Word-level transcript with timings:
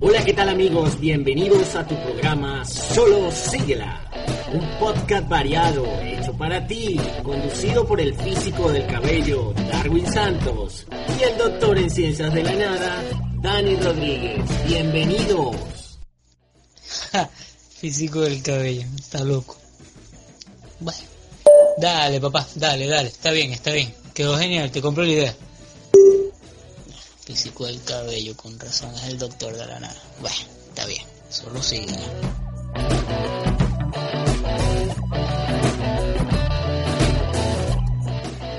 Hola, 0.00 0.24
¿qué 0.24 0.32
tal 0.32 0.48
amigos? 0.48 1.00
Bienvenidos 1.00 1.74
a 1.74 1.84
tu 1.84 2.00
programa 2.00 2.64
Solo 2.64 3.32
Síguela, 3.32 4.08
un 4.52 4.78
podcast 4.78 5.28
variado 5.28 5.84
hecho 6.02 6.32
para 6.34 6.64
ti, 6.68 7.00
conducido 7.24 7.84
por 7.84 8.00
el 8.00 8.14
físico 8.14 8.70
del 8.70 8.86
cabello 8.86 9.52
Darwin 9.72 10.06
Santos 10.06 10.86
y 11.18 11.22
el 11.24 11.36
doctor 11.36 11.78
en 11.78 11.90
ciencias 11.90 12.32
de 12.32 12.44
la 12.44 12.52
nada 12.52 13.02
Dani 13.42 13.74
Rodríguez. 13.74 14.44
Bienvenidos. 14.68 15.98
físico 17.80 18.20
del 18.20 18.40
cabello, 18.40 18.86
está 18.96 19.24
loco. 19.24 19.56
Bueno, 20.78 21.00
dale 21.76 22.20
papá, 22.20 22.46
dale, 22.54 22.86
dale, 22.86 23.08
está 23.08 23.32
bien, 23.32 23.52
está 23.52 23.72
bien. 23.72 23.92
Quedó 24.14 24.38
genial, 24.38 24.70
te 24.70 24.80
compro 24.80 25.02
la 25.02 25.10
idea 25.10 25.34
físico 27.28 27.66
del 27.66 27.78
cabello, 27.84 28.34
con 28.38 28.58
razón 28.58 28.90
es 28.94 29.04
el 29.04 29.18
doctor 29.18 29.52
de 29.52 29.66
la 29.66 29.78
nada. 29.78 29.94
Bueno, 30.18 30.36
está 30.70 30.86
bien, 30.86 31.04
solo 31.28 31.62
sigue. 31.62 31.94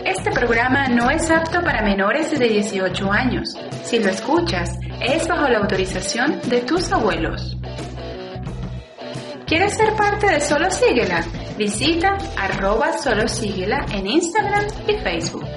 Este 0.06 0.30
programa 0.30 0.88
no 0.90 1.10
es 1.10 1.32
apto 1.32 1.64
para 1.64 1.82
menores 1.82 2.30
de 2.38 2.48
18 2.48 3.12
años. 3.12 3.56
Si 3.84 3.98
lo 3.98 4.12
escuchas, 4.12 4.70
es 5.02 5.28
bajo 5.28 5.50
la 5.50 5.58
autorización 5.58 6.40
de 6.48 6.62
tus 6.62 6.92
abuelos. 6.92 7.58
¿Quieres 9.48 9.74
ser 9.74 9.96
parte 9.96 10.28
de 10.28 10.42
Solo 10.42 10.70
Síguela? 10.70 11.26
Visita 11.58 12.16
arroba 12.38 12.96
Solo 13.00 13.28
Síguela 13.28 13.84
en 13.92 14.06
Instagram 14.06 14.68
y 14.88 14.94
Facebook. 15.02 15.49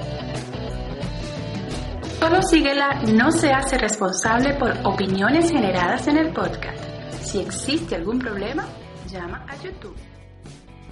Solo 2.23 2.41
Síguela 2.41 3.01
no 3.13 3.33
se 3.33 3.51
hace 3.51 3.77
responsable 3.77 4.53
por 4.53 4.71
opiniones 4.85 5.51
generadas 5.51 6.07
en 6.07 6.17
el 6.17 6.31
podcast. 6.31 6.81
Si 7.21 7.39
existe 7.39 7.95
algún 7.95 8.17
problema, 8.17 8.65
llama 9.09 9.45
a 9.49 9.61
YouTube. 9.61 9.97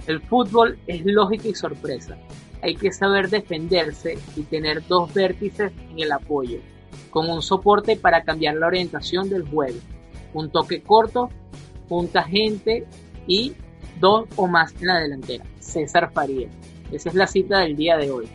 El 0.06 0.20
fútbol 0.20 0.78
es 0.86 1.00
lógica 1.06 1.48
y 1.48 1.54
sorpresa. 1.54 2.18
Hay 2.60 2.74
que 2.74 2.92
saber 2.92 3.30
defenderse 3.30 4.18
y 4.36 4.42
tener 4.42 4.86
dos 4.86 5.14
vértices 5.14 5.72
en 5.90 6.00
el 6.00 6.12
apoyo, 6.12 6.58
con 7.08 7.30
un 7.30 7.40
soporte 7.40 7.96
para 7.96 8.24
cambiar 8.24 8.56
la 8.56 8.66
orientación 8.66 9.30
del 9.30 9.48
juego. 9.48 9.78
Un 10.34 10.50
toque 10.50 10.82
corto, 10.82 11.30
punta 11.88 12.24
gente 12.24 12.86
y 13.26 13.54
dos 13.98 14.26
o 14.36 14.46
más 14.46 14.74
en 14.82 14.86
la 14.86 14.98
delantera. 14.98 15.46
César 15.60 16.12
Faría. 16.12 16.50
Esa 16.90 17.08
es 17.08 17.14
la 17.14 17.26
cita 17.26 17.60
del 17.60 17.74
día 17.74 17.96
de 17.96 18.10
hoy. 18.10 18.28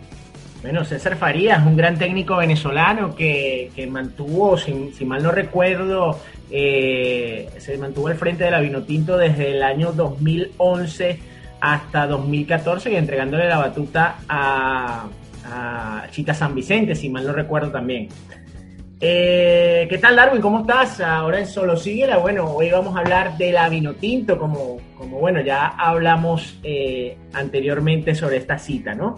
Bueno, 0.62 0.84
César 0.84 1.16
Farías, 1.18 1.66
un 1.66 1.78
gran 1.78 1.98
técnico 1.98 2.38
venezolano 2.38 3.16
que, 3.16 3.88
mantuvo, 3.90 4.58
si, 4.58 5.06
mal 5.06 5.22
no 5.22 5.32
recuerdo, 5.32 6.20
eh, 6.50 7.50
se 7.58 7.78
mantuvo 7.78 8.08
al 8.08 8.16
frente 8.16 8.44
de 8.44 8.52
la 8.52 8.60
Vinotinto 8.60 9.18
desde 9.18 9.52
el 9.52 9.64
año 9.64 9.92
2011 9.92 11.20
hasta 11.62 12.08
2014 12.08 12.92
y 12.92 12.96
entregándole 12.96 13.48
la 13.48 13.58
batuta 13.58 14.18
a, 14.28 15.08
Chita 16.12 16.34
San 16.34 16.54
Vicente, 16.54 16.94
si 16.94 17.10
mal 17.10 17.26
no 17.26 17.32
recuerdo 17.32 17.72
también. 17.72 18.10
Eh, 19.00 19.88
¿Qué 19.90 19.98
tal, 19.98 20.18
Darwin? 20.18 20.42
¿Cómo 20.42 20.62
estás? 20.62 21.00
Ahora 21.00 21.40
en 21.40 21.48
Solo 21.48 21.78
Síguela. 21.78 22.18
Bueno, 22.18 22.52
hoy 22.52 22.70
vamos 22.70 22.98
a 22.98 23.00
hablar 23.00 23.38
de 23.38 23.54
la 23.54 23.70
Vinotinto, 23.70 24.38
como, 24.38 24.78
como 24.98 25.20
bueno, 25.20 25.40
ya 25.40 25.68
hablamos 25.68 26.60
eh, 26.64 27.16
anteriormente 27.32 28.14
sobre 28.14 28.38
esta 28.38 28.58
cita, 28.58 28.94
¿no? 28.94 29.16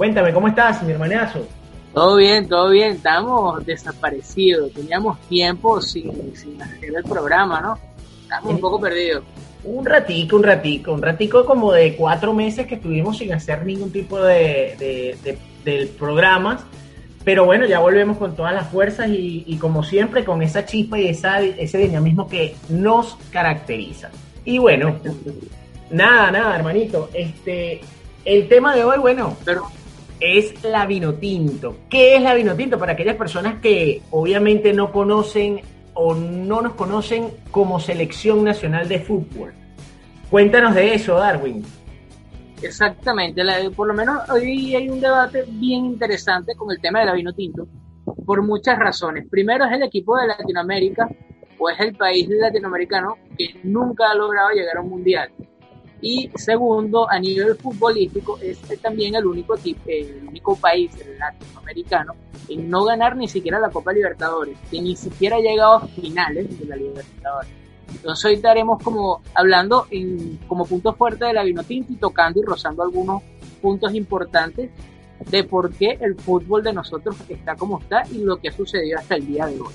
Cuéntame, 0.00 0.32
¿cómo 0.32 0.48
estás, 0.48 0.82
mi 0.82 0.92
hermanazo? 0.92 1.46
Todo 1.92 2.16
bien, 2.16 2.48
todo 2.48 2.70
bien. 2.70 2.92
Estamos 2.92 3.66
desaparecidos. 3.66 4.72
Teníamos 4.72 5.20
tiempo 5.28 5.78
sin, 5.82 6.34
sin 6.34 6.62
hacer 6.62 6.94
el 6.96 7.04
programa, 7.04 7.60
¿no? 7.60 7.78
Estamos 8.22 8.54
un 8.54 8.60
poco 8.60 8.80
perdidos. 8.80 9.24
Un 9.62 9.84
ratico, 9.84 10.36
un 10.36 10.42
ratico, 10.42 10.92
un 10.94 11.02
ratico 11.02 11.44
como 11.44 11.70
de 11.72 11.96
cuatro 11.96 12.32
meses 12.32 12.66
que 12.66 12.76
estuvimos 12.76 13.18
sin 13.18 13.34
hacer 13.34 13.66
ningún 13.66 13.92
tipo 13.92 14.18
de, 14.22 15.18
de, 15.64 15.86
programas. 15.98 16.62
Pero 17.22 17.44
bueno, 17.44 17.66
ya 17.66 17.80
volvemos 17.80 18.16
con 18.16 18.34
todas 18.34 18.54
las 18.54 18.68
fuerzas 18.68 19.10
y, 19.10 19.54
como 19.60 19.82
siempre 19.82 20.24
con 20.24 20.40
esa 20.40 20.64
chispa 20.64 20.98
y 20.98 21.08
esa, 21.08 21.42
ese 21.42 21.76
dinamismo 21.76 22.26
que 22.26 22.56
nos 22.70 23.18
caracteriza. 23.30 24.08
Y 24.46 24.56
bueno, 24.56 24.96
nada, 25.90 26.30
nada, 26.30 26.56
hermanito. 26.56 27.10
Este, 27.12 27.82
el 28.24 28.48
tema 28.48 28.74
de 28.74 28.84
hoy, 28.84 28.98
bueno, 28.98 29.36
pero 29.44 29.68
es 30.20 30.62
la 30.64 30.86
Vinotinto. 30.86 31.76
¿Qué 31.88 32.16
es 32.16 32.22
la 32.22 32.34
Vinotinto? 32.34 32.78
Para 32.78 32.92
aquellas 32.92 33.16
personas 33.16 33.60
que 33.60 34.02
obviamente 34.10 34.72
no 34.72 34.92
conocen 34.92 35.60
o 35.94 36.14
no 36.14 36.62
nos 36.62 36.74
conocen 36.74 37.28
como 37.50 37.80
selección 37.80 38.44
nacional 38.44 38.88
de 38.88 39.00
fútbol. 39.00 39.52
Cuéntanos 40.30 40.74
de 40.74 40.94
eso, 40.94 41.16
Darwin. 41.16 41.64
Exactamente, 42.62 43.42
por 43.74 43.88
lo 43.88 43.94
menos 43.94 44.28
hoy 44.28 44.74
hay 44.74 44.88
un 44.88 45.00
debate 45.00 45.44
bien 45.48 45.86
interesante 45.86 46.54
con 46.54 46.70
el 46.70 46.80
tema 46.80 47.00
de 47.00 47.06
la 47.06 47.14
Vinotinto, 47.14 47.66
por 48.26 48.42
muchas 48.42 48.78
razones. 48.78 49.26
Primero 49.30 49.64
es 49.64 49.72
el 49.72 49.82
equipo 49.82 50.16
de 50.18 50.26
Latinoamérica, 50.26 51.08
o 51.60 51.68
es 51.68 51.78
el 51.80 51.94
país 51.94 52.26
latinoamericano 52.28 53.18
que 53.36 53.60
nunca 53.64 54.10
ha 54.10 54.14
logrado 54.14 54.50
llegar 54.50 54.78
a 54.78 54.80
un 54.80 54.88
mundial. 54.88 55.30
Y 56.02 56.30
segundo, 56.34 57.10
a 57.10 57.18
nivel 57.18 57.56
futbolístico, 57.56 58.38
es 58.40 58.58
también 58.80 59.14
el 59.14 59.26
único, 59.26 59.54
el 59.86 60.24
único 60.28 60.56
país 60.56 60.92
latinoamericano 61.18 62.14
en 62.48 62.68
no 62.68 62.84
ganar 62.84 63.16
ni 63.16 63.28
siquiera 63.28 63.60
la 63.60 63.70
Copa 63.70 63.92
Libertadores, 63.92 64.56
que 64.70 64.80
ni 64.80 64.96
siquiera 64.96 65.36
ha 65.36 65.40
llegado 65.40 65.74
a 65.74 65.86
finales 65.86 66.58
de 66.58 66.66
la 66.66 66.76
Libertadores. 66.76 67.50
Entonces 67.92 68.24
hoy 68.24 68.34
estaremos 68.34 68.82
como 68.82 69.20
hablando 69.34 69.86
en, 69.90 70.38
como 70.46 70.64
punto 70.64 70.94
fuerte 70.94 71.26
de 71.26 71.32
la 71.32 71.42
Vinotinto 71.42 71.92
tocando 72.00 72.40
y 72.40 72.44
rozando 72.44 72.82
algunos 72.82 73.22
puntos 73.60 73.94
importantes 73.94 74.70
de 75.28 75.44
por 75.44 75.72
qué 75.72 75.98
el 76.00 76.14
fútbol 76.16 76.62
de 76.62 76.72
nosotros 76.72 77.16
está 77.28 77.56
como 77.56 77.80
está 77.80 78.02
y 78.10 78.18
lo 78.18 78.38
que 78.38 78.48
ha 78.48 78.52
sucedido 78.52 78.98
hasta 78.98 79.16
el 79.16 79.26
día 79.26 79.46
de 79.46 79.60
hoy. 79.60 79.72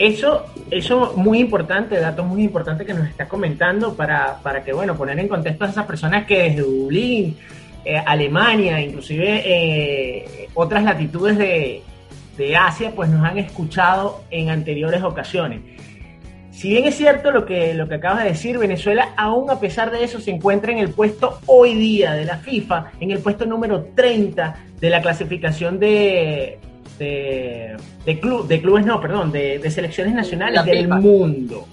Eso, 0.00 0.46
eso 0.70 1.12
muy 1.14 1.40
importante, 1.40 2.00
datos 2.00 2.24
muy 2.24 2.42
importantes 2.42 2.86
que 2.86 2.94
nos 2.94 3.06
está 3.06 3.28
comentando 3.28 3.92
para, 3.94 4.38
para 4.42 4.64
que, 4.64 4.72
bueno, 4.72 4.96
poner 4.96 5.18
en 5.18 5.28
contexto 5.28 5.66
a 5.66 5.68
esas 5.68 5.84
personas 5.84 6.24
que 6.24 6.44
desde 6.44 6.62
Dublín, 6.62 7.36
eh, 7.84 7.98
Alemania, 7.98 8.80
inclusive 8.80 9.42
eh, 9.44 10.48
otras 10.54 10.84
latitudes 10.84 11.36
de, 11.36 11.82
de 12.38 12.56
Asia, 12.56 12.92
pues 12.96 13.10
nos 13.10 13.22
han 13.22 13.36
escuchado 13.36 14.24
en 14.30 14.48
anteriores 14.48 15.02
ocasiones. 15.02 15.60
Si 16.50 16.70
bien 16.70 16.86
es 16.86 16.94
cierto 16.94 17.30
lo 17.30 17.44
que, 17.44 17.74
lo 17.74 17.86
que 17.86 17.96
acabas 17.96 18.22
de 18.22 18.30
decir, 18.30 18.56
Venezuela 18.56 19.10
aún 19.18 19.50
a 19.50 19.60
pesar 19.60 19.90
de 19.90 20.02
eso 20.02 20.18
se 20.18 20.30
encuentra 20.30 20.72
en 20.72 20.78
el 20.78 20.88
puesto 20.94 21.40
hoy 21.44 21.74
día 21.74 22.14
de 22.14 22.24
la 22.24 22.38
FIFA, 22.38 22.92
en 23.00 23.10
el 23.10 23.18
puesto 23.18 23.44
número 23.44 23.84
30 23.94 24.56
de 24.80 24.88
la 24.88 25.02
clasificación 25.02 25.78
de, 25.78 26.58
de, 27.00 27.76
de, 28.04 28.20
club, 28.20 28.46
de 28.46 28.60
clubes, 28.60 28.84
no, 28.84 29.00
perdón, 29.00 29.32
de, 29.32 29.68
selecciones 29.70 30.14
nacionales 30.14 30.64
del 30.66 30.86
mundo, 30.86 31.66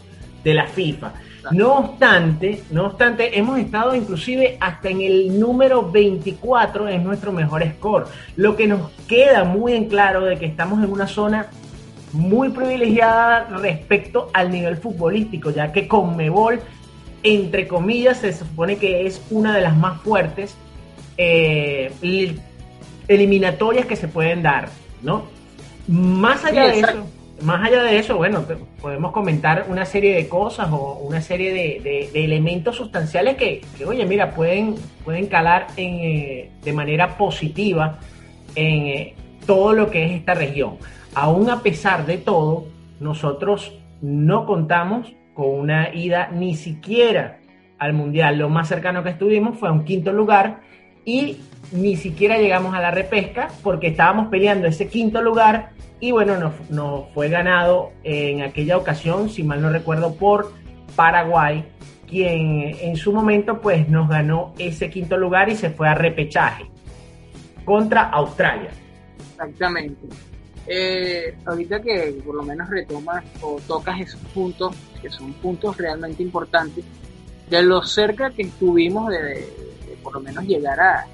de 0.44 0.54
la 0.54 0.66
FIFA. 0.66 1.14
No 1.52 1.78
obstante, 1.78 2.64
no 2.72 2.88
obstante, 2.88 3.38
hemos 3.38 3.60
estado 3.60 3.94
inclusive 3.94 4.58
hasta 4.60 4.90
en 4.90 5.02
el 5.02 5.40
número 5.40 5.92
24 5.92 6.88
es 6.88 7.02
nuestro 7.02 7.32
mejor 7.32 7.64
score, 7.76 8.06
lo 8.36 8.56
que 8.56 8.68
nos 8.68 8.90
queda 9.08 9.44
muy 9.44 9.74
en 9.74 9.86
claro 9.86 10.26
de 10.26 10.38
que 10.38 10.46
estamos 10.46 10.84
en 10.84 10.92
una 10.92 11.08
zona 11.08 11.48
muy 12.14 12.50
privilegiada 12.50 13.48
respecto 13.58 14.30
al 14.34 14.50
nivel 14.50 14.78
futbolístico, 14.78 15.52
ya 15.52 15.72
que 15.72 15.88
Conmebol, 15.88 16.62
entre 17.24 17.68
comillas, 17.68 18.18
se 18.20 18.34
supone 18.34 18.78
que 18.78 19.06
es 19.06 19.22
una 19.30 19.54
de 19.54 19.62
las 19.62 19.76
más 19.76 20.02
fuertes 20.02 20.56
eh, 21.18 21.92
eliminatorias 23.08 23.86
que 23.86 23.96
se 23.96 24.08
pueden 24.08 24.42
dar. 24.42 24.70
¿No? 25.02 25.26
Más 25.88 26.44
allá 26.44 26.68
de 26.68 26.80
eso, 26.80 27.08
más 27.42 27.66
allá 27.66 27.84
de 27.84 28.00
eso, 28.00 28.18
bueno, 28.18 28.44
podemos 28.82 29.12
comentar 29.12 29.66
una 29.70 29.86
serie 29.86 30.16
de 30.16 30.28
cosas 30.28 30.70
o 30.72 31.00
una 31.04 31.22
serie 31.22 31.54
de, 31.54 32.10
elementos 32.14 32.76
sustanciales 32.76 33.38
que, 33.38 33.62
oye, 33.86 34.06
mira, 34.06 34.32
pueden, 34.32 34.76
pueden 35.06 35.28
calar 35.28 35.68
eh, 35.78 36.50
de 36.64 36.74
manera 36.74 37.18
positiva 37.18 38.00
en 38.56 38.88
eh, 38.88 39.16
todo 39.46 39.74
lo 39.74 39.92
que 39.92 40.06
es 40.06 40.12
esta 40.14 40.34
región. 40.34 40.78
Aún 41.14 41.50
a 41.50 41.62
pesar 41.62 42.06
de 42.06 42.18
todo, 42.18 42.66
nosotros 43.00 43.74
no 44.02 44.46
contamos 44.46 45.14
con 45.34 45.50
una 45.50 45.94
ida 45.94 46.30
ni 46.34 46.56
siquiera 46.56 47.40
al 47.80 47.94
Mundial. 47.94 48.38
Lo 48.38 48.50
más 48.50 48.68
cercano 48.68 49.04
que 49.04 49.12
estuvimos 49.12 49.58
fue 49.58 49.70
a 49.70 49.72
un 49.72 49.86
quinto 49.86 50.12
lugar 50.12 50.62
y 51.08 51.38
ni 51.72 51.96
siquiera 51.96 52.38
llegamos 52.38 52.76
a 52.76 52.82
la 52.82 52.92
repesca 52.92 53.48
porque 53.64 53.88
estábamos 53.88 54.28
peleando 54.28 54.68
ese 54.68 54.90
quinto 54.90 55.22
lugar 55.22 55.70
y 56.02 56.12
bueno, 56.12 56.38
nos, 56.70 57.10
fue 57.14 57.30
ganado 57.30 57.94
en 58.04 58.42
aquella 58.42 58.78
ocasión, 58.78 59.30
si 59.30 59.42
mal 59.42 59.62
no 59.62 59.70
recuerdo, 59.70 60.16
por 60.16 60.52
Paraguay, 60.98 61.66
quien 62.08 62.76
en 62.82 62.98
su 62.98 63.14
momento 63.14 63.62
pues 63.62 63.88
nos 63.88 64.10
ganó 64.10 64.54
ese 64.60 64.90
quinto 64.90 65.18
lugar 65.18 65.50
y 65.50 65.56
se 65.56 65.70
fue 65.70 65.88
a 65.88 65.96
repechaje 65.96 66.70
contra 67.64 68.10
Australia. 68.10 68.70
Exactamente. 69.32 70.08
eh, 70.68 71.38
ahorita 71.46 71.82
que 71.82 72.18
por 72.26 72.36
lo 72.36 72.44
menos 72.44 72.70
retomas 72.70 73.24
o 73.42 73.62
tocas 73.66 74.02
esos 74.02 74.20
puntos, 74.34 74.76
que 75.02 75.10
son 75.10 75.32
puntos 75.34 75.78
realmente 75.78 76.22
importantes, 76.22 76.84
de 77.50 77.64
lo 77.64 77.82
cerca 77.84 78.30
que 78.32 78.42
estuvimos 78.42 79.10
de, 79.10 79.48
por 80.08 80.14
lo 80.14 80.22
menos 80.22 80.46
llegar 80.46 80.80
a, 80.80 81.06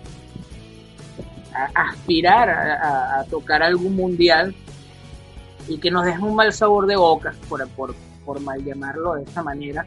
aspirar 1.74 2.48
a, 2.48 3.25
tocar 3.28 3.63
algún 3.63 3.95
mundial 3.95 4.54
y 5.68 5.80
que 5.80 5.90
nos 5.90 6.06
deja 6.06 6.24
un 6.24 6.36
mal 6.36 6.54
sabor 6.54 6.86
de 6.86 6.95
boca, 6.95 7.34
por, 7.50 7.68
por, 7.69 7.95
por 8.24 8.40
mal 8.42 8.63
llamarlo 8.63 9.16
de 9.16 9.24
esa 9.24 9.42
manera, 9.42 9.84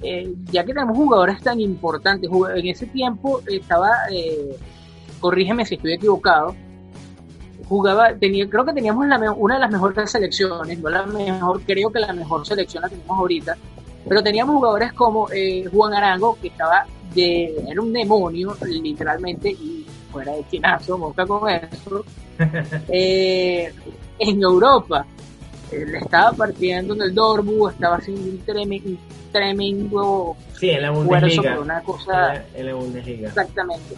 eh, 0.00 0.32
ya 0.52 0.64
que 0.64 0.72
tenemos 0.72 0.96
jugadores 0.96 1.42
tan 1.42 1.60
importantes. 1.60 2.30
En 2.54 2.68
ese 2.68 2.86
tiempo 2.86 3.40
estaba, 3.48 3.90
eh, 4.12 4.56
corrígeme 5.18 5.66
si 5.66 5.74
estoy 5.74 5.94
equivocado, 5.94 6.54
jugaba, 7.68 8.14
tenía, 8.14 8.48
creo 8.48 8.64
que 8.64 8.74
teníamos 8.74 9.06
una 9.38 9.54
de 9.54 9.60
las 9.60 9.72
mejores 9.72 10.08
selecciones, 10.08 10.78
no 10.78 10.88
la 10.88 11.04
mejor, 11.04 11.62
creo 11.62 11.90
que 11.90 11.98
la 11.98 12.12
mejor 12.12 12.46
selección 12.46 12.82
la 12.82 12.90
tenemos 12.90 13.18
ahorita, 13.18 13.56
pero 14.08 14.22
teníamos 14.22 14.54
jugadores 14.54 14.92
como 14.92 15.28
eh, 15.32 15.64
Juan 15.72 15.94
Arango, 15.94 16.38
que 16.40 16.46
estaba 16.46 16.86
de, 17.14 17.64
era 17.68 17.80
un 17.80 17.92
demonio, 17.92 18.56
literalmente, 18.66 19.50
y 19.50 19.86
fuera 20.10 20.32
de 20.32 20.44
chinazo, 20.50 20.98
mosca 20.98 21.26
con 21.26 21.48
eso, 21.48 22.04
eh, 22.88 23.72
en 24.18 24.42
Europa. 24.42 25.06
Él 25.70 25.94
estaba 25.94 26.32
partiendo 26.32 26.94
en 26.94 27.02
el 27.02 27.14
Dorbu, 27.14 27.68
estaba 27.68 27.96
haciendo 27.96 28.22
un 28.22 28.38
tremendo, 28.38 29.00
tremendo 29.30 30.36
sí, 30.58 30.70
en 30.70 30.82
la 30.82 30.90
Bundesliga. 30.90 31.54
por 31.54 31.62
una 31.62 31.80
cosa. 31.82 32.44
En 32.54 32.66
la 32.66 32.74
Bundesliga. 32.74 33.28
Exactamente 33.28 33.94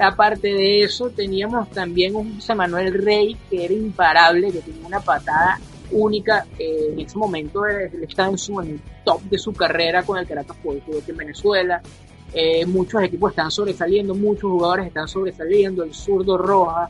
aparte 0.00 0.48
de 0.48 0.82
eso, 0.82 1.10
teníamos 1.10 1.70
también 1.70 2.14
un 2.14 2.36
José 2.36 2.54
Manuel 2.54 2.94
Rey 2.94 3.36
que 3.50 3.64
era 3.64 3.74
imparable, 3.74 4.52
que 4.52 4.60
tenía 4.60 4.86
una 4.86 5.00
patada 5.00 5.58
única. 5.92 6.46
Eh, 6.58 6.90
en 6.92 7.00
ese 7.00 7.18
momento 7.18 7.64
él 7.66 7.90
estaba 8.02 8.30
en, 8.30 8.38
su, 8.38 8.60
el 8.60 8.80
top 9.04 9.22
de 9.22 9.38
su 9.38 9.52
carrera 9.52 10.02
con 10.02 10.18
el 10.18 10.26
Caracas 10.26 10.56
Fútbol 10.62 11.02
en 11.06 11.16
Venezuela. 11.16 11.82
Eh, 12.34 12.64
muchos 12.64 13.02
equipos 13.02 13.32
están 13.32 13.50
sobresaliendo, 13.50 14.14
muchos 14.14 14.50
jugadores 14.50 14.86
están 14.86 15.06
sobresaliendo. 15.06 15.84
El 15.84 15.92
zurdo 15.92 16.38
Roja 16.38 16.88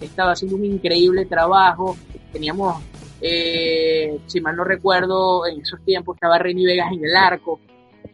estaba 0.00 0.32
haciendo 0.32 0.56
un 0.56 0.64
increíble 0.64 1.26
trabajo. 1.26 1.96
Teníamos, 2.32 2.82
eh, 3.20 4.18
si 4.26 4.40
mal 4.40 4.56
no 4.56 4.64
recuerdo, 4.64 5.46
en 5.46 5.60
esos 5.60 5.80
tiempos 5.84 6.16
estaba 6.16 6.38
Reni 6.38 6.64
Vegas 6.64 6.92
en 6.92 7.04
el 7.04 7.16
arco. 7.16 7.60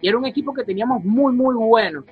Y 0.00 0.08
era 0.08 0.16
un 0.16 0.26
equipo 0.26 0.54
que 0.54 0.64
teníamos 0.64 1.04
muy, 1.04 1.32
muy 1.32 1.54
bueno. 1.54 2.04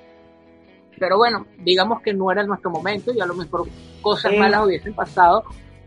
Pero 0.99 1.17
bueno, 1.17 1.47
digamos 1.59 2.01
que 2.01 2.13
no 2.13 2.31
era 2.31 2.43
nuestro 2.43 2.69
momento 2.69 3.11
y 3.13 3.19
a 3.21 3.25
lo 3.25 3.33
mejor 3.33 3.67
cosas 4.01 4.33
eh, 4.33 4.37
malas 4.39 4.65
hubiesen 4.65 4.93
pasado 4.93 5.43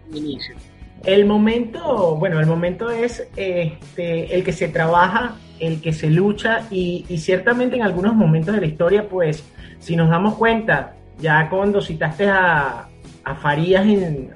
al 0.09 0.17
inicio. 0.17 0.57
El 1.05 1.25
momento, 1.25 2.17
bueno, 2.17 2.39
el 2.39 2.47
momento 2.47 2.91
es 2.91 3.27
este, 3.37 4.35
el 4.35 4.45
que 4.45 4.53
se 4.53 4.69
trabaja, 4.69 5.37
el 5.59 5.81
que 5.81 5.93
se 5.93 6.11
lucha 6.11 6.67
y, 6.71 7.05
ciertamente 7.19 7.77
en 7.77 7.83
algunos 7.83 8.15
momentos 8.15 8.55
de 8.55 8.61
la 8.61 8.67
historia, 8.67 9.09
pues 9.09 9.45
si 9.81 9.97
nos 9.97 10.09
damos 10.11 10.35
cuenta, 10.35 10.95
ya 11.21 11.49
cuando 11.51 11.81
citaste 11.81 12.29
a, 12.29 12.89
a 13.25 13.35
Farías 13.35 13.85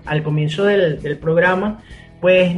al 0.06 0.22
comienzo 0.22 0.64
del, 0.64 1.18
programa, 1.18 1.82
pues 2.20 2.56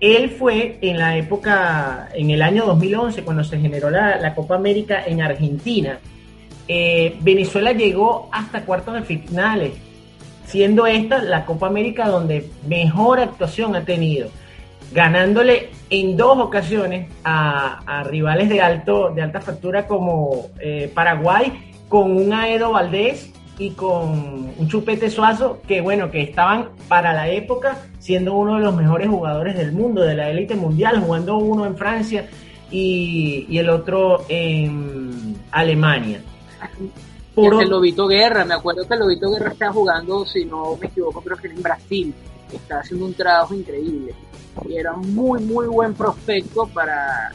él 0.00 0.30
fue 0.30 0.78
en 0.82 0.98
la 0.98 1.16
época, 1.16 2.08
en 2.14 2.30
el 2.30 2.42
año 2.42 2.66
2011, 2.66 3.22
cuando 3.22 3.44
se 3.44 3.58
generó 3.58 3.90
la, 3.90 4.18
la 4.18 4.34
Copa 4.34 4.56
América 4.56 5.02
en 5.06 5.22
Argentina, 5.22 5.98
eh, 6.68 7.16
Venezuela 7.20 7.72
llegó 7.72 8.28
hasta 8.32 8.64
cuartos 8.64 8.94
de 8.94 9.02
finales, 9.02 9.72
siendo 10.50 10.86
esta 10.86 11.22
la 11.22 11.46
Copa 11.46 11.68
América 11.68 12.08
donde 12.08 12.50
mejor 12.66 13.20
actuación 13.20 13.76
ha 13.76 13.84
tenido, 13.84 14.28
ganándole 14.92 15.70
en 15.90 16.16
dos 16.16 16.38
ocasiones 16.38 17.08
a, 17.24 18.02
rivales 18.04 18.48
de, 18.48 18.60
alto, 18.60 19.10
de 19.10 19.22
alta 19.22 19.40
factura 19.40 19.86
como 19.86 20.48
eh, 20.58 20.90
Paraguay, 20.92 21.72
con 21.88 22.16
un 22.16 22.32
Aedo 22.32 22.72
Valdés 22.72 23.32
y 23.58 23.70
con 23.70 24.52
un 24.58 24.68
Chupete 24.68 25.08
Suazo, 25.08 25.60
que 25.68 25.80
bueno, 25.80 26.10
que 26.10 26.22
estaban 26.22 26.70
para 26.88 27.12
la 27.12 27.28
época 27.28 27.78
siendo 28.00 28.34
uno 28.34 28.56
de 28.56 28.62
los 28.62 28.74
mejores 28.74 29.08
jugadores 29.08 29.56
del 29.56 29.72
mundo, 29.72 30.02
de 30.02 30.16
la 30.16 30.30
élite 30.30 30.56
mundial, 30.56 31.00
jugando 31.00 31.36
uno 31.36 31.66
en 31.66 31.76
Francia 31.76 32.28
y, 32.70 33.46
y 33.48 33.58
el 33.58 33.68
otro 33.68 34.24
en 34.28 35.36
Alemania. 35.52 36.22
Puro... 37.34 37.60
El 37.60 37.68
Lobito 37.68 38.06
Guerra, 38.06 38.44
me 38.44 38.54
acuerdo 38.54 38.86
que 38.86 38.94
el 38.94 39.00
Lobito 39.00 39.30
Guerra 39.30 39.52
estaba 39.52 39.72
jugando, 39.72 40.26
si 40.26 40.44
no 40.44 40.76
me 40.76 40.86
equivoco, 40.86 41.20
creo 41.20 41.36
que 41.36 41.48
en 41.48 41.62
Brasil. 41.62 42.14
Estaba 42.52 42.80
haciendo 42.80 43.06
un 43.06 43.14
trabajo 43.14 43.54
increíble. 43.54 44.12
Y 44.68 44.76
era 44.76 44.92
muy, 44.92 45.40
muy 45.40 45.66
buen 45.66 45.94
prospecto 45.94 46.66
para, 46.66 47.30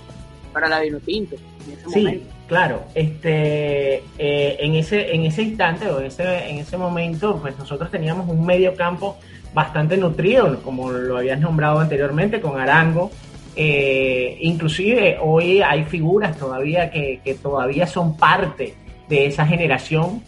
para 0.51 0.67
la 0.67 0.81
Vinotinto 0.81 1.35
en 1.65 1.73
ese 1.73 1.89
sí, 1.89 2.23
claro. 2.47 2.83
Este, 2.93 4.03
eh, 4.17 4.57
en, 4.59 4.75
ese, 4.75 5.13
en 5.13 5.25
ese 5.25 5.43
instante 5.43 5.89
o 5.89 5.99
en 5.99 6.07
ese, 6.07 6.49
en 6.49 6.59
ese 6.59 6.77
momento, 6.77 7.39
pues 7.41 7.57
nosotros 7.57 7.89
teníamos 7.89 8.27
un 8.29 8.45
medio 8.45 8.75
campo 8.75 9.17
bastante 9.53 9.97
nutrido, 9.97 10.61
como 10.61 10.91
lo 10.91 11.17
habías 11.17 11.39
nombrado 11.39 11.79
anteriormente, 11.79 12.41
con 12.41 12.59
Arango, 12.59 13.09
eh, 13.55 14.37
inclusive 14.41 15.17
hoy 15.21 15.61
hay 15.61 15.85
figuras 15.85 16.37
todavía 16.37 16.91
que, 16.91 17.21
que, 17.23 17.35
todavía 17.35 17.87
son 17.87 18.17
parte 18.17 18.75
de 19.09 19.25
esa 19.25 19.45
generación 19.45 20.21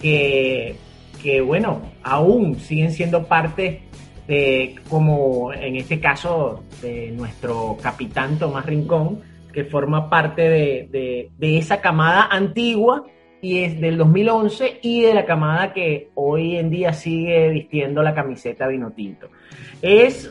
que, 0.00 0.76
que, 1.22 1.40
bueno, 1.40 1.80
aún 2.02 2.58
siguen 2.58 2.92
siendo 2.92 3.24
parte 3.26 3.82
de, 4.26 4.76
como 4.88 5.52
en 5.52 5.76
este 5.76 6.00
caso, 6.00 6.62
de 6.82 7.12
nuestro 7.12 7.76
capitán 7.82 8.38
Tomás 8.38 8.66
Rincón, 8.66 9.20
que 9.52 9.64
forma 9.64 10.10
parte 10.10 10.48
de, 10.48 11.30
de, 11.38 11.58
esa 11.58 11.80
camada 11.80 12.26
antigua 12.30 13.04
y 13.40 13.58
es 13.62 13.80
del 13.80 13.96
2011 13.98 14.80
y 14.82 15.02
de 15.02 15.14
la 15.14 15.24
camada 15.26 15.72
que 15.72 16.08
hoy 16.14 16.56
en 16.56 16.70
día 16.70 16.92
sigue 16.92 17.50
vistiendo 17.50 18.02
la 18.02 18.14
camiseta 18.14 18.66
vino 18.66 18.90
tinto. 18.90 19.28
Es 19.80 20.30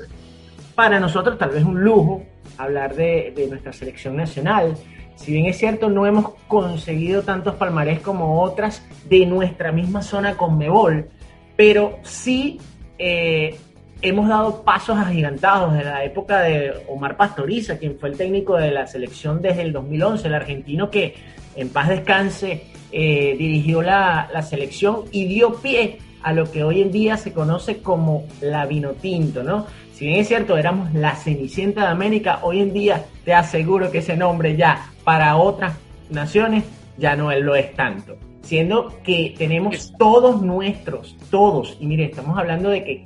para 0.76 1.00
nosotros 1.00 1.38
tal 1.38 1.52
vez 1.52 1.64
un 1.64 1.82
lujo 1.82 2.24
hablar 2.58 2.96
de, 2.96 3.32
de 3.36 3.48
nuestra 3.48 3.72
selección 3.72 4.18
nacional, 4.18 4.76
si 5.16 5.32
bien 5.32 5.46
es 5.46 5.58
cierto, 5.58 5.90
no 5.90 6.06
hemos 6.06 6.32
conseguido 6.48 7.24
tantos 7.24 7.56
palmarés 7.56 8.00
como 8.00 8.42
otras 8.42 8.86
de 9.10 9.26
nuestra 9.26 9.72
misma 9.72 10.02
zona 10.02 10.36
con 10.36 10.58
Mebol, 10.58 11.10
pero 11.56 12.00
sí 12.04 12.60
eh, 12.98 13.58
hemos 14.02 14.28
dado 14.28 14.64
pasos 14.64 14.98
agigantados 14.98 15.74
de 15.74 15.84
la 15.84 16.04
época 16.04 16.42
de 16.42 16.74
Omar 16.90 17.16
Pastoriza, 17.16 17.78
quien 17.78 17.98
fue 17.98 18.10
el 18.10 18.18
técnico 18.18 18.58
de 18.58 18.72
la 18.72 18.86
selección 18.86 19.42
desde 19.42 19.62
el 19.62 19.72
2011, 19.72 20.28
el 20.28 20.34
argentino 20.34 20.90
que 20.90 21.16
en 21.56 21.70
paz 21.70 21.88
descanse 21.88 22.66
eh, 22.92 23.36
dirigió 23.38 23.82
la, 23.82 24.30
la 24.34 24.42
selección 24.42 25.04
y 25.12 25.26
dio 25.26 25.56
pie 25.56 26.00
a 26.22 26.34
lo 26.34 26.52
que 26.52 26.64
hoy 26.64 26.82
en 26.82 26.92
día 26.92 27.18
se 27.18 27.34
conoce 27.34 27.82
como 27.82 28.26
la 28.42 28.66
Vinotinto, 28.66 29.44
¿no? 29.44 29.68
Si 29.94 30.06
bien 30.08 30.20
es 30.20 30.28
cierto, 30.28 30.58
éramos 30.58 30.94
la 30.94 31.16
Cenicienta 31.16 31.82
de 31.82 31.88
América, 31.88 32.40
hoy 32.42 32.62
en 32.62 32.74
día 32.74 33.06
te 33.24 33.34
aseguro 33.34 33.92
que 33.92 34.00
ese 34.00 34.18
nombre 34.18 34.56
ya 34.56 34.90
para 35.04 35.36
otras 35.38 35.76
naciones 36.10 36.64
ya 36.98 37.16
no 37.16 37.32
lo 37.32 37.56
es 37.56 37.74
tanto. 37.76 38.18
Siendo 38.42 39.02
que 39.04 39.34
tenemos 39.38 39.94
todos 39.98 40.42
nuestros, 40.42 41.16
todos, 41.30 41.78
y 41.80 41.86
mire, 41.86 42.06
estamos 42.06 42.38
hablando 42.38 42.70
de 42.70 42.84
que, 42.84 43.04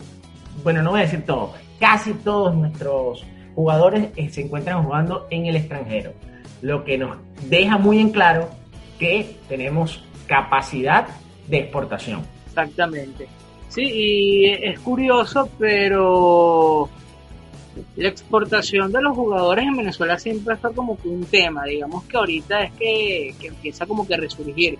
bueno, 0.63 0.82
no 0.82 0.92
voy 0.92 1.01
a 1.01 1.04
decir 1.04 1.25
todos, 1.25 1.51
casi 1.80 2.13
todos 2.13 2.56
nuestros 2.56 3.24
jugadores 3.54 4.10
eh, 4.16 4.30
se 4.30 4.42
encuentran 4.42 4.84
jugando 4.84 5.27
en 5.30 5.46
el 5.46 5.56
extranjero, 5.56 6.13
lo 6.62 6.84
que 6.84 6.98
nos 6.98 7.18
deja 7.50 7.77
muy 7.77 8.00
en 8.00 8.10
claro 8.10 8.50
que 9.00 9.38
tenemos 9.48 10.04
capacidad 10.25 11.08
de 11.48 11.60
exportación. 11.60 12.24
Exactamente. 12.48 13.27
Sí, 13.70 13.84
y 13.84 14.46
es 14.46 14.80
curioso, 14.80 15.50
pero 15.60 16.89
la 17.96 18.07
exportación 18.07 18.91
de 18.91 19.01
los 19.01 19.15
jugadores 19.15 19.65
en 19.65 19.77
Venezuela 19.77 20.17
siempre 20.17 20.55
está 20.55 20.69
como 20.69 20.98
que 20.98 21.07
un 21.07 21.25
tema, 21.25 21.65
digamos 21.65 22.03
que 22.05 22.17
ahorita 22.17 22.63
es 22.63 22.74
que, 22.74 23.36
empieza 23.41 23.86
como 23.86 24.07
que 24.07 24.15
a 24.15 24.17
resurgir. 24.17 24.77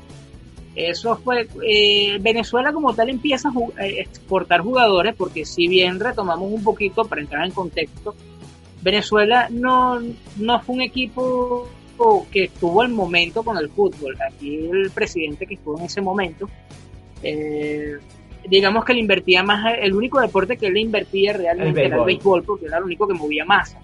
Eso 0.76 1.16
fue, 1.18 1.48
eh, 1.68 2.18
Venezuela 2.22 2.72
como 2.72 2.94
tal 2.94 3.10
empieza 3.10 3.50
a 3.78 3.86
exportar 3.88 4.62
jugadores, 4.62 5.16
porque 5.16 5.44
si 5.44 5.68
bien 5.68 6.00
retomamos 6.00 6.52
un 6.52 6.64
poquito 6.64 7.06
para 7.06 7.22
entrar 7.22 7.46
en 7.46 7.52
contexto, 7.52 8.16
Venezuela 8.82 9.48
no, 9.50 10.00
no 10.38 10.62
fue 10.62 10.76
un 10.76 10.82
equipo 10.82 11.68
que 12.32 12.44
estuvo 12.46 12.82
al 12.82 12.90
momento 12.90 13.44
con 13.44 13.58
el 13.58 13.70
fútbol. 13.70 14.16
Aquí 14.22 14.70
el 14.72 14.92
presidente 14.92 15.48
que 15.48 15.56
estuvo 15.56 15.80
en 15.80 15.86
ese 15.86 16.02
momento 16.02 16.48
eh, 17.24 17.98
digamos 18.50 18.86
que 18.86 18.94
le 18.94 19.00
invertía 19.00 19.44
más, 19.44 19.76
el 19.80 19.94
único 19.94 20.20
deporte 20.20 20.58
que 20.58 20.68
él 20.68 20.74
le 20.74 20.82
invertía 20.82 21.34
realmente 21.34 21.86
era 21.86 21.98
el 21.98 22.06
béisbol, 22.06 22.44
porque 22.44 22.66
era 22.66 22.78
el 22.78 22.84
único 22.84 23.08
que 23.08 23.14
movía 23.14 23.46
masa. 23.46 23.80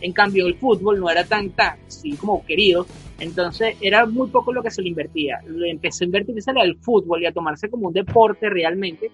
En 0.00 0.12
cambio, 0.12 0.46
el 0.46 0.56
fútbol 0.56 0.98
no 0.98 1.08
era 1.08 1.24
tan, 1.24 1.50
tan, 1.50 1.78
así 1.86 2.16
como 2.16 2.44
querido, 2.44 2.86
entonces 3.20 3.76
era 3.80 4.04
muy 4.04 4.28
poco 4.28 4.52
lo 4.52 4.62
que 4.62 4.70
se 4.70 4.82
le 4.82 4.88
invertía. 4.88 5.40
Le 5.46 5.70
empezó 5.70 6.02
a 6.02 6.06
invertirse 6.06 6.50
al 6.50 6.76
fútbol 6.76 7.22
y 7.22 7.26
a 7.26 7.32
tomarse 7.32 7.70
como 7.70 7.88
un 7.88 7.92
deporte 7.92 8.50
realmente, 8.50 9.10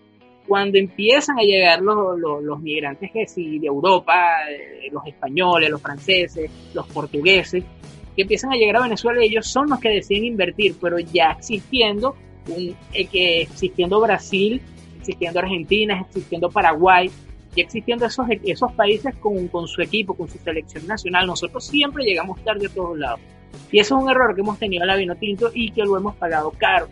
cuando 0.46 0.78
empiezan 0.78 1.38
a 1.38 1.42
llegar 1.42 1.82
los, 1.82 2.18
los, 2.18 2.60
migrantes 2.60 3.10
que 3.12 3.26
sí, 3.26 3.58
de 3.58 3.66
Europa, 3.66 4.14
eh, 4.50 4.88
los 4.90 5.06
españoles, 5.06 5.68
los 5.68 5.82
franceses, 5.82 6.50
los 6.72 6.86
portugueses, 6.86 7.62
que 8.16 8.22
empiezan 8.22 8.52
a 8.52 8.56
llegar 8.56 8.78
a 8.78 8.82
Venezuela, 8.84 9.22
ellos 9.22 9.46
son 9.46 9.68
los 9.68 9.78
que 9.78 9.90
deciden 9.90 10.24
invertir, 10.24 10.74
pero 10.80 10.98
ya 10.98 11.32
existiendo, 11.38 12.16
eh, 12.48 13.06
que 13.06 13.42
existiendo 13.42 14.00
Brasil, 14.00 14.60
existiendo 14.98 15.40
Argentina, 15.40 16.00
existiendo 16.00 16.50
Paraguay, 16.50 17.10
ya 17.56 17.62
existiendo 17.62 18.06
esos, 18.06 18.26
esos 18.44 18.72
países 18.72 19.14
con, 19.16 19.48
con 19.48 19.66
su 19.66 19.80
equipo, 19.82 20.14
con 20.14 20.28
su 20.28 20.38
selección 20.38 20.86
nacional, 20.86 21.26
nosotros 21.26 21.66
siempre 21.66 22.04
llegamos 22.04 22.42
tarde 22.44 22.66
a 22.66 22.70
todos 22.70 22.98
lados. 22.98 23.20
Y 23.70 23.78
eso 23.78 23.96
es 23.96 24.02
un 24.04 24.10
error 24.10 24.34
que 24.34 24.40
hemos 24.40 24.58
tenido 24.58 24.82
en 24.82 24.88
la 24.88 24.96
vino 24.96 25.16
tinto 25.16 25.50
y 25.54 25.70
que 25.70 25.82
lo 25.82 25.96
hemos 25.96 26.14
pagado 26.16 26.52
caro. 26.56 26.88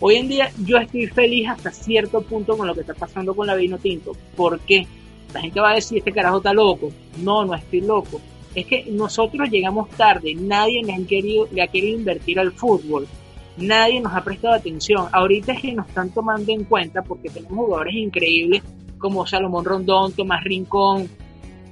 Hoy 0.00 0.16
en 0.16 0.28
día 0.28 0.50
yo 0.64 0.78
estoy 0.78 1.06
feliz 1.06 1.48
hasta 1.48 1.70
cierto 1.70 2.22
punto 2.22 2.56
con 2.56 2.66
lo 2.66 2.74
que 2.74 2.80
está 2.80 2.94
pasando 2.94 3.34
con 3.34 3.46
la 3.46 3.54
vino 3.54 3.78
tinto. 3.78 4.12
¿Por 4.34 4.60
qué? 4.60 4.86
La 5.34 5.40
gente 5.40 5.60
va 5.60 5.70
a 5.70 5.74
decir, 5.74 5.98
este 5.98 6.12
carajo 6.12 6.38
está 6.38 6.52
loco. 6.52 6.90
No, 7.18 7.44
no 7.44 7.54
estoy 7.54 7.82
loco. 7.82 8.20
Es 8.54 8.66
que 8.66 8.86
nosotros 8.90 9.48
llegamos 9.50 9.88
tarde, 9.90 10.34
nadie 10.34 10.82
le, 10.82 10.92
han 10.92 11.04
querido, 11.04 11.46
le 11.52 11.62
ha 11.62 11.68
querido 11.68 11.98
invertir 11.98 12.40
al 12.40 12.52
fútbol, 12.52 13.06
nadie 13.60 14.00
nos 14.00 14.12
ha 14.14 14.24
prestado 14.24 14.54
atención. 14.54 15.08
Ahorita 15.12 15.52
es 15.52 15.62
que 15.62 15.72
nos 15.72 15.88
están 15.88 16.10
tomando 16.10 16.52
en 16.52 16.64
cuenta 16.64 17.02
porque 17.02 17.28
tenemos 17.28 17.56
jugadores 17.56 17.94
increíbles 17.94 18.62
como 18.98 19.26
Salomón 19.26 19.64
Rondón, 19.64 20.12
Tomás 20.12 20.44
Rincón, 20.44 21.08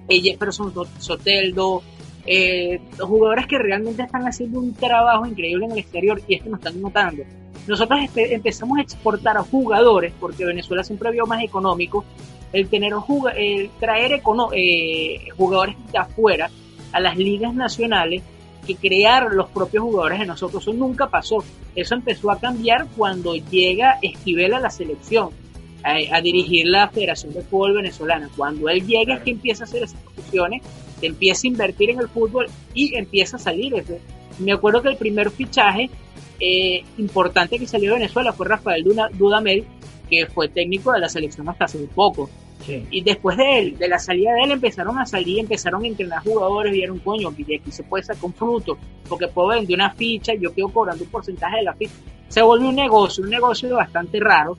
Jefferson 0.08 0.72
Soteldo, 0.98 1.82
eh, 2.24 2.80
los 2.98 3.08
jugadores 3.08 3.46
que 3.46 3.58
realmente 3.58 4.02
están 4.02 4.26
haciendo 4.26 4.58
un 4.60 4.74
trabajo 4.74 5.26
increíble 5.26 5.66
en 5.66 5.72
el 5.72 5.78
exterior 5.78 6.20
y 6.26 6.34
es 6.34 6.42
que 6.42 6.50
nos 6.50 6.60
están 6.60 6.80
notando. 6.80 7.22
Nosotros 7.66 8.00
empezamos 8.16 8.78
a 8.78 8.82
exportar 8.82 9.36
a 9.36 9.42
jugadores, 9.42 10.12
porque 10.18 10.44
Venezuela 10.44 10.82
siempre 10.82 11.10
vio 11.10 11.26
más 11.26 11.42
económico, 11.42 12.04
el 12.52 12.68
tener 12.68 12.94
el 13.36 13.70
traer 13.78 14.22
eh, 14.54 15.28
jugadores 15.36 15.76
de 15.92 15.98
afuera 15.98 16.50
a 16.92 17.00
las 17.00 17.16
ligas 17.18 17.54
nacionales 17.54 18.22
que 18.68 18.76
crear 18.76 19.32
los 19.32 19.48
propios 19.48 19.82
jugadores 19.82 20.20
de 20.20 20.26
nosotros. 20.26 20.62
Eso 20.62 20.72
nunca 20.72 21.08
pasó. 21.08 21.38
Eso 21.74 21.94
empezó 21.94 22.30
a 22.30 22.38
cambiar 22.38 22.86
cuando 22.96 23.34
llega 23.34 23.98
Esquivel 24.02 24.54
a 24.54 24.60
la 24.60 24.70
selección, 24.70 25.30
a, 25.82 26.20
dirigir 26.20 26.66
la 26.66 26.88
Federación 26.88 27.32
de 27.32 27.42
Fútbol 27.42 27.74
Venezolana. 27.74 28.28
Cuando 28.36 28.68
él 28.68 28.86
llega 28.86 29.14
es 29.14 29.22
que 29.22 29.30
empieza 29.30 29.64
a 29.64 29.66
hacer 29.66 29.84
esas 29.84 30.00
discusiones 30.14 30.62
empieza 31.02 31.46
a 31.46 31.48
invertir 31.48 31.90
en 31.90 32.00
el 32.00 32.08
fútbol 32.08 32.46
y 32.74 32.96
empieza 32.96 33.36
a 33.36 33.40
salir. 33.40 33.72
Me 34.38 34.52
acuerdo 34.52 34.82
que 34.82 34.88
el 34.88 34.96
primer 34.96 35.30
fichaje 35.30 35.90
eh, 36.40 36.84
importante 36.98 37.58
que 37.58 37.66
salió 37.66 37.90
de 37.90 38.00
Venezuela 38.00 38.32
fue 38.32 38.46
Rafael 38.46 38.84
Dudamel, 38.84 39.64
que 40.08 40.26
fue 40.26 40.48
técnico 40.48 40.92
de 40.92 41.00
la 41.00 41.08
selección 41.08 41.48
hasta 41.48 41.66
hace 41.66 41.78
poco. 41.94 42.30
Y 42.90 43.02
después 43.02 43.36
de 43.36 43.58
él, 43.58 43.78
de 43.78 43.88
la 43.88 43.98
salida 43.98 44.32
de 44.34 44.42
él, 44.42 44.50
empezaron 44.52 44.98
a 44.98 45.06
salir, 45.06 45.38
empezaron 45.38 45.84
a 45.84 45.86
entrenar 45.86 46.22
jugadores, 46.22 46.72
vieron, 46.72 46.98
coño, 46.98 47.34
que 47.34 47.44
de 47.44 47.56
aquí 47.56 47.70
se 47.70 47.82
puede 47.82 48.04
sacar 48.04 48.24
un 48.24 48.34
fruto, 48.34 48.76
porque 49.08 49.28
puedo 49.28 49.48
vender 49.48 49.76
una 49.76 49.90
ficha, 49.90 50.34
yo 50.34 50.52
quedo 50.52 50.68
cobrando 50.68 51.04
un 51.04 51.10
porcentaje 51.10 51.58
de 51.58 51.62
la 51.62 51.74
ficha. 51.74 51.94
Se 52.28 52.42
volvió 52.42 52.68
un 52.68 52.74
negocio, 52.74 53.24
un 53.24 53.30
negocio 53.30 53.74
bastante 53.74 54.20
raro, 54.20 54.56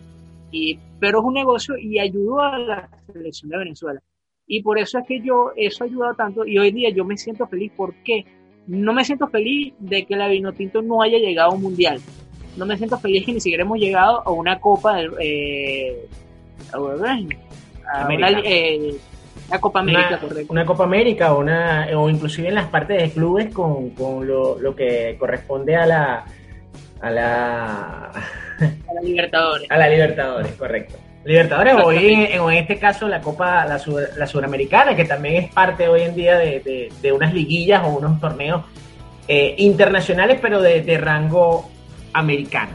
y, 0.51 0.79
pero 1.00 1.20
es 1.20 1.25
un 1.25 1.34
negocio 1.34 1.77
y 1.77 2.00
ayudó 2.00 2.41
a 2.41 2.58
la 2.58 2.89
selección 3.13 3.51
de 3.51 3.58
Venezuela. 3.58 4.01
Y 4.48 4.63
por 4.63 4.79
eso 4.79 4.98
es 4.98 5.08
que 5.08 5.22
yo, 5.22 5.51
eso 5.56 5.84
ha 5.84 5.88
ayudado 5.88 6.15
tanto 6.15 6.46
y 6.46 6.58
hoy 6.58 6.72
día 6.72 6.89
yo 6.89 7.06
me 7.06 7.18
siento 7.18 7.46
feliz. 7.46 7.72
¿Por 7.75 7.94
qué? 8.03 8.25
No 8.65 8.94
me 8.94 9.06
siento 9.06 9.27
feliz 9.27 9.75
de 9.77 10.06
que 10.06 10.15
la 10.15 10.27
Vinotinto 10.27 10.82
no 10.82 11.03
haya 11.03 11.20
llegado 11.20 11.51
a 11.51 11.53
un 11.53 11.62
mundial. 11.62 12.01
No 12.58 12.65
me 12.65 12.75
siento 12.75 12.98
feliz 12.98 13.25
que 13.25 13.34
ni 13.34 13.39
siquiera 13.39 13.63
hemos 13.63 13.77
llegado 13.77 14.27
a 14.27 14.32
una 14.32 14.60
copa 14.60 15.01
eh, 15.22 16.08
a 17.91 18.05
una, 18.08 18.29
eh, 18.43 18.96
Copa 19.60 19.79
América, 19.79 20.19
correcto. 20.19 20.53
Una 20.53 20.65
Copa 20.65 20.84
América 20.84 21.34
o, 21.34 21.39
una, 21.39 21.88
o 21.96 22.10
inclusive 22.10 22.50
en 22.50 22.55
las 22.55 22.67
partes 22.67 23.01
de 23.01 23.12
clubes 23.12 23.53
con, 23.53 23.91
con 23.91 24.27
lo, 24.27 24.60
lo, 24.60 24.75
que 24.75 25.15
corresponde 25.19 25.75
a 25.75 25.86
la... 25.86 26.25
A 27.01 27.10
la, 27.10 28.05
a 28.10 28.93
la 28.93 29.01
Libertadores. 29.01 29.72
A 29.72 29.77
la 29.77 29.88
Libertadores, 29.88 30.51
correcto. 30.53 30.98
Libertadores 31.25 31.75
o 31.75 31.91
en, 31.91 32.58
este 32.58 32.77
caso 32.77 33.08
la 33.08 33.22
Copa, 33.22 33.65
la, 33.65 33.81
la 34.17 34.27
Suramericana, 34.27 34.96
que 34.96 35.05
también 35.05 35.43
es 35.43 35.53
parte 35.53 35.88
hoy 35.88 36.01
en 36.01 36.15
día 36.15 36.38
de, 36.38 36.89
unas 37.13 37.34
liguillas 37.34 37.84
o 37.84 37.89
unos 37.89 38.19
torneos 38.22 38.63
eh, 39.27 39.55
internacionales, 39.58 40.39
pero 40.41 40.62
de, 40.62 40.98
rango 40.98 41.69
americano. 42.13 42.72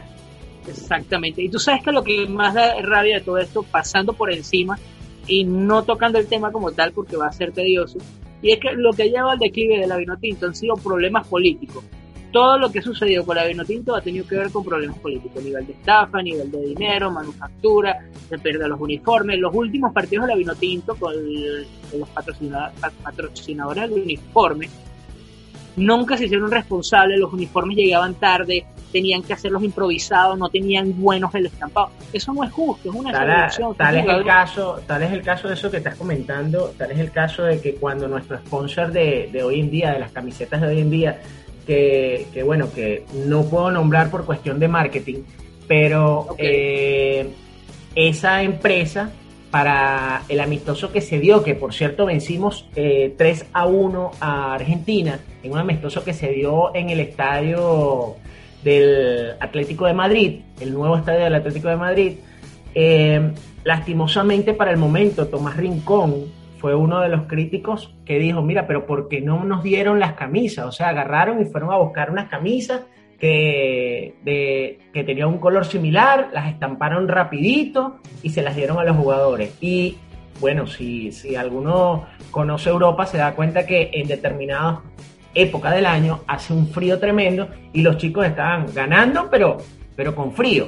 Exactamente. 0.67 1.41
Y 1.41 1.49
tú 1.49 1.59
sabes 1.59 1.83
que 1.83 1.91
lo 1.91 2.03
que 2.03 2.27
más 2.27 2.53
da 2.53 2.81
rabia 2.81 3.15
de 3.15 3.21
todo 3.21 3.39
esto, 3.39 3.63
pasando 3.63 4.13
por 4.13 4.31
encima 4.31 4.77
y 5.27 5.43
no 5.43 5.83
tocando 5.83 6.19
el 6.19 6.27
tema 6.27 6.51
como 6.51 6.71
tal, 6.71 6.91
porque 6.91 7.17
va 7.17 7.27
a 7.27 7.33
ser 7.33 7.51
tedioso, 7.51 7.97
y 8.41 8.51
es 8.51 8.59
que 8.59 8.73
lo 8.73 8.93
que 8.93 9.09
lleva 9.09 9.31
al 9.31 9.39
declive 9.39 9.79
de 9.79 9.87
la 9.87 9.97
Vinotinto 9.97 10.45
han 10.45 10.55
sido 10.55 10.75
problemas 10.75 11.27
políticos 11.27 11.83
todo 12.35 12.57
lo 12.57 12.69
que 12.69 12.79
ha 12.79 12.81
sucedido 12.81 13.25
con 13.25 13.37
la 13.37 13.45
Vinotinto 13.45 13.95
ha 13.95 14.01
tenido 14.01 14.27
que 14.27 14.35
ver 14.35 14.51
con 14.51 14.65
problemas 14.65 14.99
políticos, 14.99 15.41
nivel 15.41 15.65
de 15.65 15.71
estafa, 15.71 16.21
nivel 16.21 16.51
de 16.51 16.65
dinero, 16.65 17.09
manufactura, 17.09 18.09
se 18.27 18.37
pierde 18.37 18.67
los 18.67 18.77
uniformes. 18.77 19.39
Los 19.39 19.55
últimos 19.55 19.93
partidos 19.93 20.25
de 20.25 20.33
la 20.33 20.37
Vinotinto 20.37 20.97
con 20.97 21.13
los 21.15 22.09
patrocinadores 23.05 23.89
del 23.89 24.01
uniforme 24.01 24.67
nunca 25.75 26.17
se 26.17 26.25
hicieron 26.25 26.49
responsables, 26.51 27.19
los 27.19 27.31
uniformes 27.33 27.77
llegaban 27.77 28.13
tarde, 28.15 28.65
tenían 28.91 29.23
que 29.23 29.33
hacerlos 29.33 29.63
improvisados, 29.63 30.37
no 30.37 30.49
tenían 30.49 30.99
buenos 30.99 31.33
el 31.35 31.47
estampado. 31.47 31.89
Eso 32.13 32.33
no 32.33 32.43
es 32.43 32.51
justo, 32.51 32.89
es 32.89 32.95
una 32.95 33.11
tal, 33.11 33.75
tal 33.77 33.97
es 33.97 34.05
el 34.05 34.23
caso, 34.23 34.81
tal 34.87 35.03
es 35.03 35.11
el 35.11 35.21
caso 35.21 35.47
de 35.47 35.53
eso 35.55 35.69
que 35.69 35.77
estás 35.77 35.95
comentando, 35.95 36.73
tal 36.77 36.91
es 36.91 36.99
el 36.99 37.11
caso 37.11 37.43
de 37.43 37.59
que 37.59 37.75
cuando 37.75 38.07
nuestro 38.07 38.37
sponsor 38.37 38.91
de, 38.91 39.29
de 39.31 39.43
hoy 39.43 39.59
en 39.59 39.69
día, 39.69 39.91
de 39.91 39.99
las 39.99 40.11
camisetas 40.11 40.61
de 40.61 40.67
hoy 40.67 40.79
en 40.79 40.89
día, 40.89 41.21
que, 41.65 42.43
bueno, 42.45 42.71
que 42.71 43.05
no 43.25 43.43
puedo 43.43 43.71
nombrar 43.71 44.09
por 44.09 44.25
cuestión 44.25 44.59
de 44.59 44.67
marketing, 44.67 45.23
pero 45.67 46.35
eh, 46.37 47.29
esa 47.95 48.43
empresa 48.43 49.09
para 49.55 50.23
el 50.27 50.41
amistoso 50.41 50.91
que 50.91 50.99
se 50.99 51.17
dio, 51.17 51.41
que 51.41 51.55
por 51.55 51.73
cierto 51.73 52.05
vencimos 52.05 52.67
3 52.73 52.75
eh, 52.75 53.45
a 53.53 53.65
1 53.65 54.11
a 54.19 54.53
Argentina, 54.53 55.17
en 55.43 55.53
un 55.53 55.57
amistoso 55.57 56.03
que 56.03 56.11
se 56.11 56.27
dio 56.33 56.75
en 56.75 56.89
el 56.89 56.99
estadio 56.99 58.17
del 58.65 59.35
Atlético 59.39 59.85
de 59.85 59.93
Madrid, 59.93 60.41
el 60.59 60.73
nuevo 60.73 60.97
estadio 60.97 61.23
del 61.23 61.35
Atlético 61.35 61.69
de 61.69 61.77
Madrid, 61.77 62.13
eh, 62.73 63.31
lastimosamente 63.63 64.53
para 64.53 64.71
el 64.71 64.77
momento 64.77 65.27
Tomás 65.27 65.55
Rincón, 65.55 66.25
fue 66.59 66.75
uno 66.75 66.99
de 66.99 67.07
los 67.07 67.21
críticos 67.21 67.93
que 68.03 68.19
dijo, 68.19 68.41
mira, 68.41 68.67
pero 68.67 68.85
¿por 68.85 69.07
qué 69.07 69.21
no 69.21 69.45
nos 69.45 69.63
dieron 69.63 70.01
las 70.01 70.15
camisas? 70.15 70.65
O 70.65 70.73
sea, 70.73 70.89
agarraron 70.89 71.41
y 71.41 71.45
fueron 71.45 71.71
a 71.71 71.77
buscar 71.77 72.11
unas 72.11 72.27
camisas 72.27 72.81
que, 73.25 74.15
de, 74.23 74.79
que 74.93 75.03
tenían 75.03 75.29
un 75.29 75.39
color 75.39 75.65
similar, 75.65 76.29
las 76.31 76.47
estamparon 76.47 77.07
rapidito 77.07 77.97
y 78.21 78.29
se 78.29 78.43
las 78.43 78.55
dieron 78.55 78.77
a 78.77 78.83
los 78.83 78.95
jugadores. 78.95 79.57
Y 79.61 79.97
bueno, 80.39 80.67
si, 80.67 81.11
si 81.11 81.35
alguno 81.35 82.05
conoce 82.29 82.69
Europa 82.69 83.07
se 83.07 83.17
da 83.17 83.33
cuenta 83.33 83.65
que 83.65 83.89
en 83.93 84.07
determinadas 84.07 84.79
épocas 85.33 85.73
del 85.73 85.87
año 85.87 86.21
hace 86.27 86.53
un 86.53 86.67
frío 86.67 86.99
tremendo 86.99 87.49
y 87.73 87.81
los 87.81 87.97
chicos 87.97 88.27
estaban 88.27 88.67
ganando, 88.73 89.27
pero, 89.31 89.57
pero 89.95 90.13
con 90.13 90.31
frío. 90.33 90.67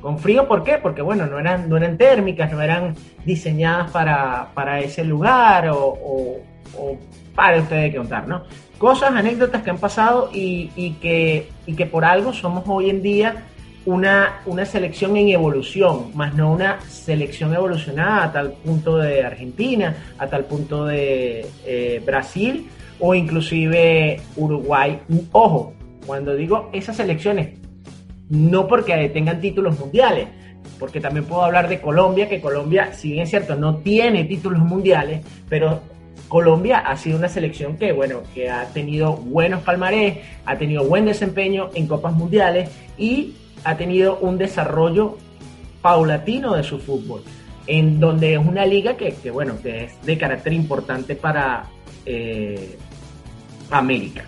Con 0.00 0.18
frío, 0.18 0.48
¿por 0.48 0.64
qué? 0.64 0.78
Porque, 0.78 1.02
bueno, 1.02 1.26
no 1.26 1.38
eran, 1.38 1.68
no 1.68 1.76
eran 1.76 1.98
térmicas, 1.98 2.50
no 2.50 2.62
eran 2.62 2.94
diseñadas 3.26 3.90
para, 3.90 4.80
ese 4.80 5.04
lugar 5.04 5.68
o, 5.70 6.40
o 6.76 6.96
para 7.34 7.60
ustedes 7.60 7.94
contar, 7.94 8.26
¿no? 8.28 8.44
Cosas, 8.78 9.10
anécdotas 9.12 9.62
que 9.62 9.70
han 9.70 9.78
pasado 9.78 10.30
y, 10.32 10.96
que, 11.00 11.86
por 11.90 12.04
algo 12.04 12.32
somos 12.32 12.64
hoy 12.66 12.90
en 12.90 13.02
día 13.02 13.44
una, 13.84 14.40
una 14.46 14.64
selección 14.64 15.16
en 15.16 15.28
evolución, 15.28 16.10
más 16.14 16.34
no 16.34 16.52
una 16.52 16.80
selección 16.82 17.54
evolucionada 17.54 18.24
a 18.24 18.32
tal 18.32 18.52
punto 18.52 18.96
de 18.96 19.24
Argentina, 19.24 19.94
a 20.18 20.26
tal 20.26 20.44
punto 20.44 20.86
de 20.86 21.46
eh, 21.66 22.02
Brasil 22.04 22.68
o 22.98 23.14
inclusive 23.14 24.20
Uruguay. 24.36 25.00
Ojo, 25.32 25.74
cuando 26.06 26.34
digo 26.34 26.70
esas 26.72 26.96
selecciones 26.96 27.58
no 28.30 28.66
porque 28.66 29.08
tengan 29.08 29.40
títulos 29.40 29.78
mundiales, 29.78 30.28
porque 30.78 31.00
también 31.00 31.26
puedo 31.26 31.42
hablar 31.42 31.68
de 31.68 31.80
Colombia, 31.80 32.28
que 32.28 32.40
Colombia, 32.40 32.92
si 32.94 33.10
bien 33.12 33.24
es 33.24 33.30
cierto, 33.30 33.56
no 33.56 33.76
tiene 33.76 34.24
títulos 34.24 34.60
mundiales, 34.60 35.20
pero 35.48 35.82
Colombia 36.30 36.78
ha 36.78 36.96
sido 36.96 37.18
una 37.18 37.28
selección 37.28 37.76
que, 37.76 37.90
bueno, 37.90 38.22
que 38.32 38.48
ha 38.48 38.66
tenido 38.66 39.16
buenos 39.16 39.62
palmarés, 39.62 40.18
ha 40.46 40.56
tenido 40.56 40.84
buen 40.84 41.04
desempeño 41.04 41.70
en 41.74 41.88
copas 41.88 42.12
mundiales 42.14 42.70
y 42.96 43.34
ha 43.64 43.76
tenido 43.76 44.16
un 44.20 44.38
desarrollo 44.38 45.18
paulatino 45.82 46.54
de 46.54 46.62
su 46.62 46.78
fútbol, 46.78 47.24
en 47.66 47.98
donde 47.98 48.34
es 48.34 48.38
una 48.38 48.64
liga 48.64 48.96
que, 48.96 49.12
bueno, 49.32 49.60
que 49.60 49.84
es 49.84 50.06
de 50.06 50.16
carácter 50.16 50.52
importante 50.52 51.16
para 51.16 51.64
eh, 52.06 52.78
América. 53.68 54.24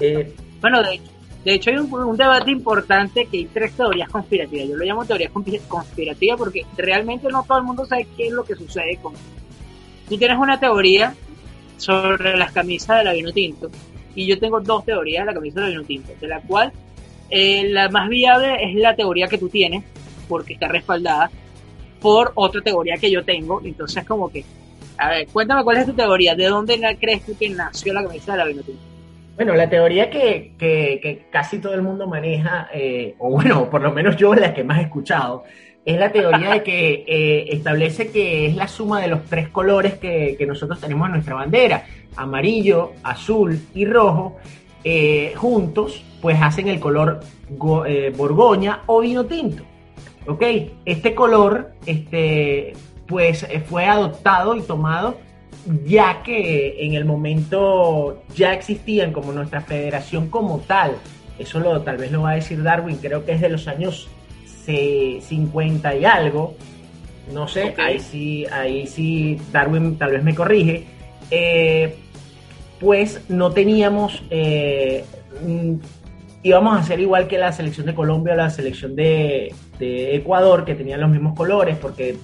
Eh, 0.00 0.34
bueno, 0.60 0.82
de 0.82 1.54
hecho, 1.54 1.70
hay 1.70 1.76
un, 1.76 2.16
debate 2.16 2.50
importante 2.50 3.26
que 3.26 3.36
hay 3.36 3.44
tres 3.44 3.72
teorías 3.74 4.08
conspirativas. 4.08 4.68
Yo 4.68 4.74
lo 4.74 4.84
llamo 4.84 5.04
teoría 5.04 5.30
conspirativa 5.68 6.36
porque 6.36 6.66
realmente 6.76 7.28
no 7.28 7.44
todo 7.44 7.58
el 7.58 7.64
mundo 7.64 7.86
sabe 7.86 8.08
qué 8.16 8.26
es 8.26 8.32
lo 8.32 8.42
que 8.42 8.56
sucede 8.56 8.98
con. 9.00 9.14
Tú 10.08 10.16
tienes 10.16 10.38
una 10.38 10.58
teoría 10.58 11.14
sobre 11.76 12.36
las 12.36 12.52
camisas 12.52 12.98
de 12.98 13.04
la 13.04 13.12
vino 13.12 13.32
tinto 13.32 13.70
y 14.14 14.26
yo 14.26 14.38
tengo 14.38 14.60
dos 14.60 14.84
teorías 14.84 15.24
de 15.24 15.32
la 15.32 15.34
camisa 15.34 15.60
de 15.60 15.70
vino 15.70 15.84
tinto, 15.84 16.12
de 16.20 16.28
la 16.28 16.40
cual 16.40 16.72
eh, 17.30 17.68
la 17.68 17.88
más 17.88 18.08
viable 18.08 18.56
es 18.62 18.74
la 18.76 18.94
teoría 18.94 19.26
que 19.26 19.38
tú 19.38 19.48
tienes 19.48 19.84
porque 20.28 20.54
está 20.54 20.68
respaldada 20.68 21.30
por 22.00 22.32
otra 22.34 22.60
teoría 22.60 22.96
que 22.96 23.10
yo 23.10 23.24
tengo. 23.24 23.60
Entonces, 23.64 24.04
como 24.04 24.30
que, 24.30 24.44
a 24.96 25.10
ver, 25.10 25.26
cuéntame 25.28 25.64
cuál 25.64 25.78
es 25.78 25.86
tu 25.86 25.92
teoría, 25.92 26.34
¿de 26.34 26.46
dónde 26.46 26.78
crees 27.00 27.24
tú 27.24 27.36
que 27.36 27.48
nació 27.50 27.92
la 27.92 28.04
camisa 28.04 28.32
de 28.32 28.38
la 28.38 28.44
vino 28.44 28.62
tinto? 28.62 28.82
Bueno, 29.36 29.54
la 29.54 29.68
teoría 29.68 30.08
que, 30.08 30.52
que, 30.58 31.26
casi 31.30 31.58
todo 31.58 31.74
el 31.74 31.82
mundo 31.82 32.06
maneja, 32.06 32.70
eh, 32.72 33.14
o 33.18 33.30
bueno, 33.30 33.68
por 33.68 33.82
lo 33.82 33.92
menos 33.92 34.16
yo 34.16 34.34
la 34.34 34.54
que 34.54 34.64
más 34.64 34.78
he 34.78 34.82
escuchado, 34.82 35.44
es 35.86 35.98
la 36.00 36.10
teoría 36.10 36.50
de 36.50 36.62
que 36.64 37.04
eh, 37.06 37.46
establece 37.52 38.10
que 38.10 38.46
es 38.46 38.56
la 38.56 38.66
suma 38.66 39.00
de 39.00 39.06
los 39.06 39.24
tres 39.26 39.48
colores 39.48 39.94
que, 39.94 40.36
nosotros 40.46 40.80
tenemos 40.80 41.06
en 41.06 41.12
nuestra 41.12 41.36
bandera, 41.36 41.86
amarillo, 42.16 42.92
azul 43.04 43.60
y 43.72 43.86
rojo, 43.86 44.36
eh, 44.82 45.32
juntos, 45.36 46.02
pues 46.20 46.42
hacen 46.42 46.66
el 46.66 46.80
color 46.80 47.20
borgoña 47.48 48.82
o 48.86 49.00
vino 49.00 49.26
tinto. 49.26 49.62
¿Ok? 50.26 50.42
Este 50.84 51.14
color, 51.14 51.70
este, 51.86 52.72
pues 53.06 53.46
fue 53.68 53.86
adoptado 53.86 54.56
y 54.56 54.62
tomado 54.62 55.18
ya 55.84 56.22
que 56.24 56.84
en 56.84 56.94
el 56.94 57.04
momento 57.04 58.22
ya 58.34 58.52
existían 58.52 59.12
como 59.12 59.32
nuestra 59.32 59.60
federación 59.60 60.28
como 60.30 60.58
tal, 60.58 60.96
eso 61.38 61.60
lo, 61.60 61.80
tal 61.82 61.96
vez 61.96 62.10
lo 62.10 62.22
va 62.22 62.30
a 62.30 62.34
decir 62.34 62.60
Darwin, 62.62 62.96
creo 62.96 63.24
que 63.24 63.32
es 63.32 63.40
de 63.40 63.48
los 63.48 63.68
años 63.68 64.08
50 64.66 65.94
y 65.96 66.04
algo, 66.04 66.56
no 67.32 67.48
sé, 67.48 67.74
ahí 67.78 67.98
sí, 67.98 68.46
ahí 68.46 68.86
sí 68.86 69.38
Darwin 69.52 69.96
tal 69.96 70.12
vez 70.12 70.22
me 70.22 70.34
corrige, 70.34 70.84
eh, 71.30 71.96
pues 72.80 73.22
no 73.28 73.52
teníamos, 73.52 74.22
eh, 74.30 75.04
íbamos 76.42 76.76
a 76.76 76.80
hacer 76.80 77.00
igual 77.00 77.26
que 77.26 77.38
la 77.38 77.52
selección 77.52 77.86
de 77.86 77.94
Colombia 77.94 78.34
o 78.34 78.36
la 78.36 78.50
selección 78.50 78.94
de, 78.94 79.54
de 79.78 80.16
Ecuador, 80.16 80.64
que 80.64 80.74
tenían 80.74 81.00
los 81.00 81.10
mismos 81.10 81.34
colores, 81.34 81.76
porque 81.76 82.16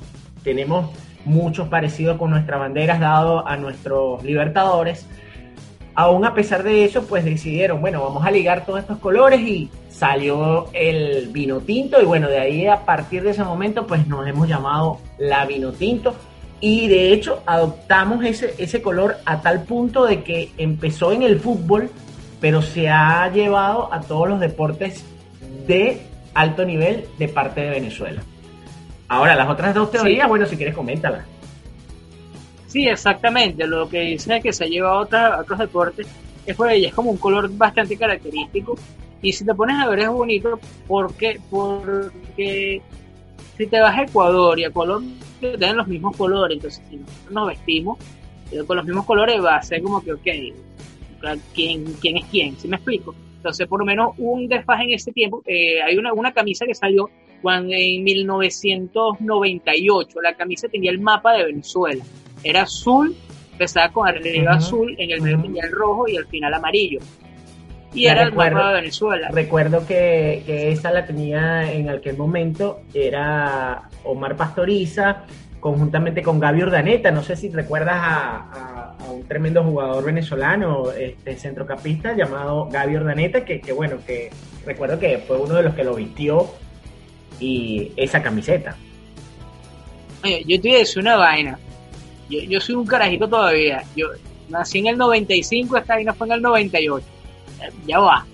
tenemos 0.44 0.90
muchos 1.25 1.68
parecidos 1.68 2.18
con 2.18 2.30
nuestras 2.30 2.61
banderas 2.61 3.00
dado 3.00 3.46
a 3.46 3.56
nuestros 3.56 4.22
libertadores. 4.25 5.06
Aún 5.94 6.25
a 6.25 6.34
pesar 6.34 6.62
de 6.62 6.84
eso, 6.84 7.02
pues 7.04 7.25
decidieron, 7.25 7.80
bueno, 7.80 8.02
vamos 8.02 8.25
a 8.25 8.30
ligar 8.30 8.64
todos 8.64 8.80
estos 8.80 8.99
colores 8.99 9.40
y 9.40 9.70
salió 9.90 10.68
el 10.72 11.28
vino 11.28 11.61
tinto 11.61 12.00
y 12.00 12.04
bueno, 12.06 12.28
de 12.28 12.38
ahí 12.38 12.66
a 12.66 12.84
partir 12.87 13.22
de 13.22 13.30
ese 13.30 13.44
momento 13.44 13.87
pues 13.87 14.06
nos 14.06 14.26
hemos 14.26 14.49
llamado 14.49 14.99
la 15.18 15.44
vino 15.44 15.72
tinto 15.72 16.14
y 16.61 16.88
de 16.88 17.12
hecho 17.12 17.42
adoptamos 17.44 18.25
ese, 18.25 18.54
ese 18.56 18.80
color 18.80 19.16
a 19.26 19.42
tal 19.42 19.64
punto 19.64 20.06
de 20.06 20.22
que 20.22 20.50
empezó 20.56 21.12
en 21.12 21.22
el 21.25 21.38
fútbol, 21.40 21.90
pero 22.40 22.62
se 22.62 22.88
ha 22.88 23.30
llevado 23.30 23.92
a 23.92 24.00
todos 24.00 24.28
los 24.28 24.40
deportes 24.40 25.04
de 25.66 26.00
alto 26.34 26.64
nivel 26.64 27.04
de 27.18 27.28
parte 27.28 27.61
de 27.61 27.70
Venezuela. 27.70 28.22
Ahora, 29.08 29.34
las 29.34 29.49
otras 29.49 29.75
dos 29.75 29.90
teorías, 29.90 30.26
bueno, 30.26 30.46
si 30.46 30.56
quieres, 30.56 30.75
coméntalas. 30.75 31.26
Sí, 32.73 32.88
exactamente. 32.88 33.67
Lo 33.67 33.87
que 33.87 34.00
dice 34.00 34.41
que 34.41 34.50
se 34.50 34.67
lleva 34.67 34.93
a, 34.93 35.00
otra, 35.00 35.41
otros 35.41 35.59
deportes 35.59 36.07
es 36.47 36.57
por 36.57 36.71
ella, 36.71 36.88
es 36.88 36.95
como 36.95 37.11
un 37.11 37.19
color 37.19 37.55
bastante 37.55 37.99
característico. 37.99 38.76
Y 39.21 39.35
si 39.35 39.45
te 39.45 39.55
pones 39.55 39.76
a 39.79 39.91
ver, 39.91 39.99
es 40.00 40.09
bonito 40.09 40.59
porque, 40.88 41.38
porque 41.50 42.81
si 43.59 43.67
te 43.67 43.79
vas 43.79 43.99
a 43.99 44.05
Ecuador 44.05 44.59
y 44.59 44.64
Ecuador 44.64 45.02
tienen 45.38 45.76
los 45.76 45.87
mismos 45.87 46.17
colores, 46.17 46.57
entonces 46.57 46.83
si 46.88 46.97
nosotros 46.97 47.31
nos 47.31 47.49
vestimos 47.49 47.99
eh, 48.50 48.64
con 48.67 48.79
los 48.79 48.87
mismos 48.87 49.05
colores, 49.05 49.45
va 49.45 49.57
a 49.57 49.62
ser 49.62 49.83
como 49.83 50.02
que, 50.02 50.14
ok, 50.14 50.29
¿quién, 51.52 51.94
es 52.03 52.25
quién? 52.31 52.57
¿Sí 52.57 52.68
me 52.68 52.77
explico? 52.77 53.14
Entonces, 53.37 53.68
por 53.68 53.81
lo 53.81 53.85
menos 53.85 54.14
un 54.16 54.49
desfaje 54.49 54.85
en 54.85 54.92
ese 54.92 55.12
tiempo. 55.12 55.42
Eh, 55.44 55.83
hay 55.83 55.99
una, 55.99 56.14
una 56.14 56.33
camisa 56.33 56.64
que 56.64 56.75
salió 56.75 57.11
cuando 57.42 57.75
en 57.75 58.03
1998 58.03 60.23
la 60.23 60.33
camisa 60.35 60.68
tenía 60.68 60.90
el 60.90 61.01
mapa 61.01 61.35
de 61.35 61.44
Venezuela. 61.44 62.03
Era 62.44 62.62
azul, 62.62 63.14
empezaba 63.52 63.88
con 63.90 64.09
arriba 64.09 64.52
azul, 64.52 64.94
en 64.98 65.11
el 65.11 65.20
medio 65.20 65.40
tenía 65.40 65.64
el 65.64 65.72
rojo 65.72 66.09
y 66.09 66.16
al 66.16 66.26
final 66.26 66.55
amarillo. 66.55 67.00
Y 67.94 68.07
era 68.07 68.22
el 68.22 68.33
mapa 68.33 68.68
de 68.68 68.74
Venezuela. 68.74 69.28
Recuerdo 69.31 69.87
que, 69.87 70.42
que, 70.46 70.70
esa 70.70 70.90
la 70.90 71.05
tenía 71.05 71.70
en 71.72 71.90
aquel 71.90 72.16
momento, 72.16 72.81
era 72.94 73.90
Omar 74.05 74.35
Pastoriza, 74.35 75.24
conjuntamente 75.61 76.22
con 76.22 76.40
Gaby 76.40 76.62
Urdaneta. 76.64 77.11
No 77.11 77.22
sé 77.22 77.37
si 77.37 77.50
recuerdas 77.50 77.96
a, 77.98 78.96
un 79.11 79.24
tremendo 79.24 79.62
jugador 79.62 80.05
venezolano, 80.05 80.90
este 80.90 81.37
centrocampista 81.37 82.16
llamado 82.16 82.68
Gaby 82.70 82.96
Urdaneta, 82.96 83.44
que, 83.44 83.61
que 83.61 83.72
bueno, 83.72 83.98
que 84.07 84.31
recuerdo 84.64 84.98
que 84.98 85.18
fue 85.18 85.38
uno 85.38 85.55
de 85.55 85.62
los 85.62 85.74
que 85.74 85.85
lo 85.85 85.94
vistió 85.94 86.46
y 87.38 87.92
esa 87.96 88.22
camiseta. 88.22 88.74
Oye, 90.24 90.42
yo 90.46 90.61
te 90.61 90.68
voy 90.68 90.76
a 90.76 90.81
decir 90.81 91.02
una 91.02 91.16
vaina. 91.16 91.59
Yo, 92.49 92.61
soy 92.61 92.75
un 92.75 92.87
carajito 92.87 93.29
todavía. 93.29 93.83
Yo 93.97 94.09
nací 94.49 94.79
en 94.79 94.88
el 94.88 94.99
95, 94.99 95.77
esta 95.77 95.95
vaina 95.95 96.14
fue 96.14 96.27
en 96.29 96.35
el 96.35 96.42
98. 96.42 97.07
Ya 97.87 97.99
va. 97.99 98.27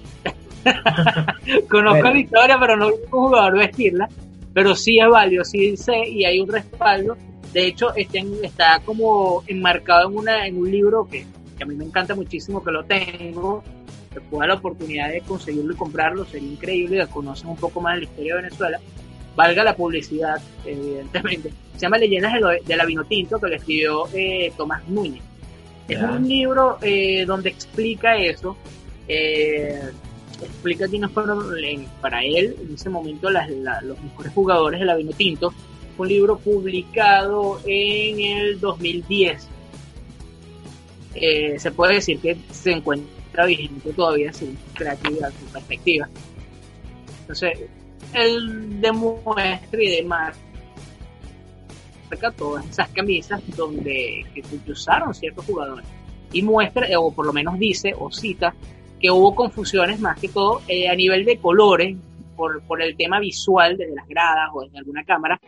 Conozco 1.70 2.02
la 2.02 2.18
historia, 2.18 2.58
pero 2.60 2.76
no 2.76 2.88
un 2.88 3.10
jugador 3.10 3.58
vestirla. 3.58 4.08
Pero 4.54 4.74
sí 4.74 4.98
es 4.98 5.08
válido, 5.08 5.44
sí 5.44 5.76
sé, 5.76 6.08
y 6.08 6.24
hay 6.24 6.40
un 6.40 6.48
respaldo. 6.48 7.16
De 7.52 7.66
hecho, 7.66 7.94
está, 7.94 8.18
está 8.42 8.80
como 8.84 9.42
enmarcado 9.46 10.08
en, 10.08 10.16
una, 10.16 10.46
en 10.46 10.58
un 10.58 10.70
libro 10.70 11.06
que, 11.10 11.26
que 11.56 11.64
a 11.64 11.66
mí 11.66 11.74
me 11.74 11.84
encanta 11.84 12.14
muchísimo, 12.14 12.62
que 12.62 12.70
lo 12.70 12.84
tengo, 12.84 13.62
que 14.12 14.20
pueda 14.20 14.48
la 14.48 14.54
oportunidad 14.54 15.10
de 15.10 15.20
conseguirlo 15.20 15.72
y 15.72 15.76
comprarlo, 15.76 16.24
sería 16.24 16.50
increíble, 16.50 17.04
que 17.04 17.12
conocen 17.12 17.50
un 17.50 17.56
poco 17.56 17.80
más 17.80 17.94
de 17.94 18.00
la 18.00 18.04
historia 18.04 18.34
de 18.34 18.42
Venezuela, 18.42 18.80
valga 19.38 19.62
la 19.62 19.76
publicidad, 19.76 20.42
evidentemente. 20.66 21.52
Se 21.74 21.82
llama 21.82 21.96
Leyendas 21.96 22.32
de, 22.66 22.76
la 22.76 22.84
Vinotinto, 22.84 23.38
que 23.38 23.46
lo 23.46 23.54
escribió 23.54 24.08
eh, 24.12 24.52
Tomás 24.56 24.86
Núñez. 24.88 25.22
Es 25.86 26.02
un 26.02 26.26
libro 26.28 26.78
eh, 26.82 27.24
donde 27.24 27.48
explica 27.48 28.16
eso, 28.16 28.56
eh, 29.06 29.80
explica 30.42 30.88
quiénes 30.88 31.12
fueron 31.12 31.38
para 32.00 32.24
él 32.24 32.56
en 32.60 32.74
ese 32.74 32.90
momento 32.90 33.30
los 33.30 34.02
mejores 34.02 34.32
jugadores 34.34 34.80
de 34.80 34.86
la 34.86 34.96
Vinotinto. 34.96 35.54
Un 35.96 36.08
libro 36.08 36.36
publicado 36.38 37.60
en 37.64 38.20
el 38.20 38.58
2010. 38.58 39.48
se 41.58 41.70
puede 41.70 41.94
decir 41.94 42.18
que 42.18 42.36
se 42.50 42.72
encuentra 42.72 43.46
vigente 43.46 43.92
todavía 43.92 44.32
sin 44.32 44.58
creatividad, 44.74 45.32
sin 45.38 45.48
perspectiva. 45.48 46.08
Entonces, 47.20 47.58
él 48.14 48.80
demuestra 48.80 49.82
y 49.82 49.88
demás. 49.88 50.36
Todas 52.36 52.66
esas 52.66 52.88
camisas 52.88 53.42
donde 53.54 54.24
que 54.34 54.70
usaron 54.70 55.12
ciertos 55.12 55.44
jugadores. 55.44 55.86
Y 56.32 56.42
muestra, 56.42 56.86
o 56.98 57.12
por 57.12 57.26
lo 57.26 57.32
menos 57.32 57.58
dice 57.58 57.94
o 57.98 58.10
cita, 58.10 58.54
que 58.98 59.10
hubo 59.10 59.34
confusiones 59.34 60.00
más 60.00 60.18
que 60.18 60.28
todo 60.28 60.62
eh, 60.68 60.88
a 60.88 60.94
nivel 60.94 61.24
de 61.24 61.38
colores 61.38 61.96
por, 62.36 62.62
por 62.62 62.82
el 62.82 62.96
tema 62.96 63.20
visual 63.20 63.76
desde 63.76 63.94
las 63.94 64.08
gradas 64.08 64.50
o 64.54 64.62
desde 64.62 64.78
alguna 64.78 65.04
cámara 65.04 65.40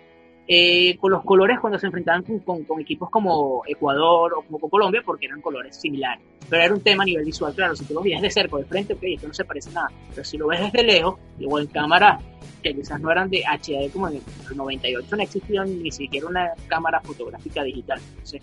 eh, 0.53 0.97
con 0.99 1.13
los 1.13 1.23
colores 1.23 1.61
cuando 1.61 1.79
se 1.79 1.87
enfrentaban 1.87 2.25
con, 2.25 2.65
con, 2.65 2.81
equipos 2.81 3.09
como 3.09 3.63
Ecuador 3.69 4.35
o 4.37 4.43
como 4.43 4.69
Colombia, 4.69 5.01
porque 5.05 5.27
eran 5.27 5.41
colores 5.41 5.77
similares. 5.77 6.25
Pero 6.49 6.65
era 6.65 6.75
un 6.75 6.81
tema 6.81 7.05
a 7.05 7.07
nivel 7.07 7.25
visual, 7.25 7.55
claro, 7.55 7.77
si 7.77 7.85
tú 7.85 7.95
lo 7.95 8.03
veías 8.03 8.21
de 8.21 8.31
cerca 8.31 8.57
de 8.57 8.65
frente, 8.65 8.95
ok, 8.95 8.99
esto 9.05 9.29
no 9.29 9.35
se 9.35 9.45
parece 9.45 9.71
nada. 9.71 9.87
Pero 10.11 10.25
si 10.25 10.37
lo 10.37 10.49
ves 10.49 10.61
desde 10.61 10.83
lejos, 10.83 11.21
o 11.49 11.59
en 11.61 11.69
cámara, 11.69 12.19
que 12.65 12.75
quizás 12.75 13.01
no 13.01 13.13
eran 13.13 13.31
de 13.31 13.45
HD 13.45 13.93
como 13.93 14.09
en 14.09 14.17
el 14.17 14.57
98, 14.57 15.17
no 15.17 15.23
existía 15.23 15.65
ni 15.65 15.93
siquiera 15.93 16.27
una 16.27 16.51
cámara 16.67 17.01
fotográfica 17.01 17.63
digital. 17.63 18.01
Entonces, 18.09 18.43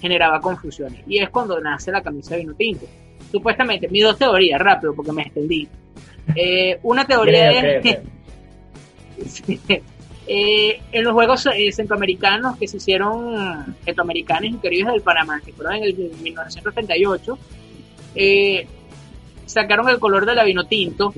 generaba 0.00 0.40
confusiones. 0.40 1.02
Y 1.06 1.18
es 1.18 1.28
cuando 1.28 1.60
nace 1.60 1.92
la 1.92 2.02
camisa 2.02 2.36
de 2.36 2.40
vino 2.40 2.54
tinto. 2.54 2.86
Supuestamente, 3.30 3.86
mis 3.88 4.02
dos 4.02 4.16
teorías, 4.16 4.58
rápido, 4.58 4.94
porque 4.94 5.12
me 5.12 5.20
extendí. 5.20 5.68
Eh, 6.34 6.78
una 6.82 7.04
teoría 7.04 7.50
es... 7.50 7.98
Eh, 10.26 10.80
en 10.92 11.04
los 11.04 11.12
Juegos 11.12 11.46
eh, 11.46 11.72
Centroamericanos 11.72 12.56
que 12.56 12.68
se 12.68 12.76
hicieron, 12.76 13.74
Centroamericanos 13.84 14.44
y 14.44 14.54
Caribe 14.54 14.92
del 14.92 15.02
Panamá, 15.02 15.40
que 15.44 15.52
fueron 15.52 15.74
en 15.74 15.84
el 15.84 15.96
1938, 16.22 17.38
eh, 18.14 18.66
sacaron 19.46 19.88
el 19.88 19.98
color 19.98 20.24
de 20.24 20.34
la 20.34 20.44
vino 20.44 20.64
tinto 20.64 21.12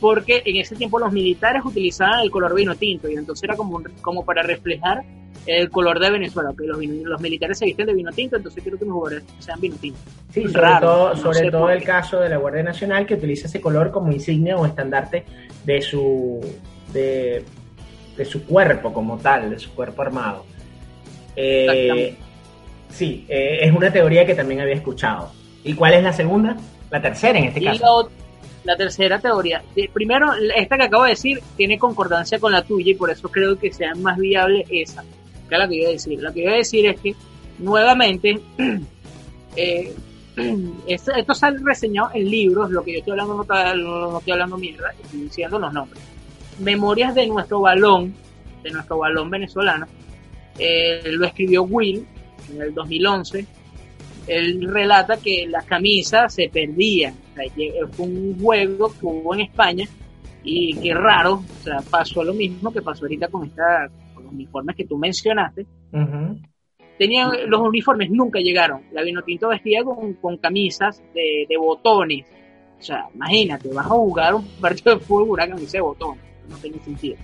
porque 0.00 0.42
en 0.44 0.56
ese 0.56 0.76
tiempo 0.76 1.00
los 1.00 1.12
militares 1.12 1.62
utilizaban 1.64 2.20
el 2.20 2.30
color 2.30 2.54
vino 2.54 2.76
tinto 2.76 3.08
y 3.08 3.14
entonces 3.14 3.42
era 3.42 3.56
como, 3.56 3.82
como 4.00 4.24
para 4.24 4.42
reflejar 4.42 5.02
el 5.44 5.70
color 5.70 5.98
de 5.98 6.10
Venezuela, 6.10 6.52
que 6.56 6.66
los, 6.66 6.78
los 6.78 7.20
militares 7.20 7.58
se 7.58 7.64
visten 7.64 7.86
de 7.86 7.94
vino 7.94 8.12
tinto, 8.12 8.36
entonces 8.36 8.62
quiero 8.62 8.78
que 8.78 8.84
mis 8.84 8.92
jugadores 8.92 9.24
sean 9.38 9.58
vino 9.60 9.76
tinto. 9.76 9.98
Sí, 10.30 10.46
sobre 10.46 10.70
todo, 10.80 11.16
sobre 11.16 11.50
todo 11.50 11.70
el 11.70 11.82
caso 11.82 12.20
de 12.20 12.28
la 12.28 12.36
Guardia 12.36 12.62
Nacional 12.62 13.06
que 13.06 13.14
utiliza 13.14 13.48
ese 13.48 13.60
color 13.60 13.90
como 13.90 14.12
insignia 14.12 14.56
o 14.56 14.66
estandarte 14.66 15.24
de 15.64 15.82
su 15.82 16.40
de, 16.92 17.44
su 18.24 18.44
cuerpo 18.44 18.92
como 18.92 19.18
tal, 19.18 19.50
de 19.50 19.58
su 19.58 19.70
cuerpo 19.74 20.02
armado. 20.02 20.44
Eh, 21.36 22.16
sí, 22.90 23.24
eh, 23.28 23.58
es 23.62 23.72
una 23.74 23.92
teoría 23.92 24.26
que 24.26 24.34
también 24.34 24.60
había 24.60 24.74
escuchado. 24.74 25.30
¿Y 25.64 25.74
cuál 25.74 25.94
es 25.94 26.02
la 26.02 26.12
segunda? 26.12 26.56
La 26.90 27.00
tercera 27.00 27.38
en 27.38 27.44
este 27.46 27.62
caso. 27.62 28.10
La, 28.64 28.76
tercera 28.76 29.18
teoría. 29.18 29.62
Primero, 29.92 30.32
esta 30.56 30.76
que 30.76 30.82
acabo 30.84 31.04
de 31.04 31.10
decir 31.10 31.40
tiene 31.56 31.78
concordancia 31.78 32.38
con 32.38 32.52
la 32.52 32.62
tuya 32.62 32.92
y 32.92 32.94
por 32.94 33.10
eso 33.10 33.28
creo 33.28 33.58
que 33.58 33.72
sea 33.72 33.94
más 33.94 34.18
viable 34.18 34.64
esa. 34.68 35.04
Que 35.48 35.54
es 35.54 35.58
la 35.58 35.68
que 35.68 35.76
iba 35.76 35.88
a 35.88 35.92
decir. 35.92 36.20
Lo 36.20 36.32
que 36.32 36.40
iba 36.42 36.52
a 36.52 36.56
decir 36.56 36.86
es 36.86 37.00
que, 37.00 37.14
nuevamente, 37.58 38.40
eh, 39.56 39.94
esto, 40.86 41.12
esto 41.12 41.34
sale 41.34 41.58
reseñado 41.64 42.10
en 42.14 42.30
libros, 42.30 42.70
lo 42.70 42.82
que 42.82 42.92
yo 42.92 42.98
estoy 42.98 43.12
hablando 43.12 43.34
no, 43.34 44.10
no 44.10 44.18
estoy 44.18 44.32
hablando 44.32 44.58
mierda, 44.58 44.92
estoy 45.02 45.20
diciendo 45.20 45.58
los 45.58 45.72
nombres. 45.72 46.02
Memorias 46.58 47.14
de 47.14 47.26
nuestro 47.26 47.60
balón, 47.60 48.14
de 48.62 48.70
nuestro 48.70 48.98
balón 48.98 49.30
venezolano, 49.30 49.86
eh, 50.58 51.02
lo 51.06 51.26
escribió 51.26 51.62
Will 51.62 52.06
en 52.52 52.62
el 52.62 52.74
2011. 52.74 53.46
Él 54.26 54.68
relata 54.68 55.16
que 55.16 55.46
la 55.46 55.62
camisa 55.62 56.28
se 56.28 56.48
perdía. 56.48 57.14
fue 57.92 58.06
un 58.06 58.38
juego 58.40 58.92
que 58.98 59.06
hubo 59.06 59.34
en 59.34 59.40
España 59.40 59.86
y 60.44 60.74
qué 60.80 60.94
raro, 60.94 61.34
o 61.34 61.62
sea, 61.62 61.78
pasó 61.90 62.22
lo 62.22 62.34
mismo 62.34 62.72
que 62.72 62.82
pasó 62.82 63.04
ahorita 63.04 63.28
con, 63.28 63.44
esta, 63.44 63.88
con 64.14 64.24
los 64.24 64.32
uniformes 64.32 64.76
que 64.76 64.84
tú 64.84 64.96
mencionaste. 64.96 65.66
Tenían, 66.98 67.30
los 67.46 67.60
uniformes 67.60 68.10
nunca 68.10 68.40
llegaron. 68.40 68.82
La 68.92 69.02
Vinotinto 69.02 69.48
vestía 69.48 69.84
con, 69.84 70.14
con 70.14 70.36
camisas 70.38 71.02
de, 71.14 71.46
de, 71.48 71.56
botones. 71.56 72.26
O 72.78 72.82
sea, 72.82 73.08
imagínate, 73.14 73.68
vas 73.72 73.86
a 73.86 73.90
jugar 73.90 74.34
un 74.34 74.46
partido 74.60 74.96
de 74.96 75.04
fútbol 75.04 75.24
con 75.24 75.32
una 75.34 75.48
camisa 75.48 75.78
de 75.78 75.82
botones. 75.82 76.24
No 76.48 76.56
tiene 76.56 76.78
sentido. 76.80 77.16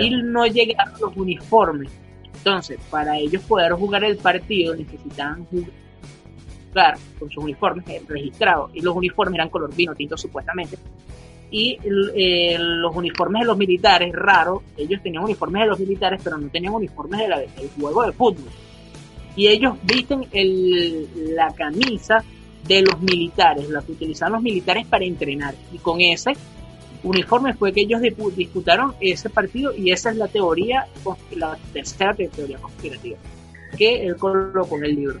Y 0.00 0.10
no 0.10 0.46
llegaron 0.46 0.94
los 1.00 1.16
uniformes. 1.16 1.90
Entonces, 2.34 2.78
para 2.90 3.18
ellos 3.18 3.42
poder 3.42 3.72
jugar 3.72 4.04
el 4.04 4.16
partido 4.16 4.74
necesitaban 4.74 5.46
jugar 5.46 6.96
con 7.18 7.30
sus 7.30 7.44
uniformes 7.44 7.84
registrados. 8.08 8.70
Y 8.74 8.80
los 8.80 8.96
uniformes 8.96 9.34
eran 9.34 9.48
color 9.48 9.74
vino 9.74 9.94
tinto 9.94 10.16
supuestamente. 10.16 10.76
Y 11.50 11.78
eh, 12.16 12.56
los 12.58 12.96
uniformes 12.96 13.42
de 13.42 13.46
los 13.46 13.58
militares, 13.58 14.10
raro, 14.14 14.62
ellos 14.76 15.02
tenían 15.02 15.22
uniformes 15.24 15.62
de 15.62 15.68
los 15.68 15.78
militares, 15.78 16.20
pero 16.24 16.38
no 16.38 16.48
tenían 16.48 16.72
uniformes 16.72 17.20
de 17.20 17.26
del 17.28 17.70
juego 17.78 18.02
de 18.04 18.12
fútbol. 18.12 18.50
Y 19.36 19.48
ellos 19.48 19.74
visten 19.82 20.26
el, 20.32 21.34
la 21.34 21.52
camisa 21.52 22.24
de 22.66 22.82
los 22.82 23.00
militares, 23.00 23.68
la 23.68 23.82
que 23.82 23.92
utilizaban 23.92 24.32
los 24.34 24.42
militares 24.42 24.86
para 24.86 25.04
entrenar. 25.04 25.54
Y 25.72 25.78
con 25.78 26.00
ese 26.00 26.32
uniforme 27.02 27.54
fue 27.54 27.72
que 27.72 27.80
ellos 27.80 28.00
disputaron 28.36 28.94
ese 29.00 29.28
partido 29.30 29.72
y 29.76 29.90
esa 29.90 30.10
es 30.10 30.16
la 30.16 30.28
teoría, 30.28 30.86
la 31.36 31.56
tercera 31.72 32.14
teoría 32.14 32.58
conspirativa 32.58 33.18
que 33.76 34.06
él 34.06 34.16
colocó 34.16 34.76
en 34.78 34.84
el 34.84 34.94
libro. 34.96 35.20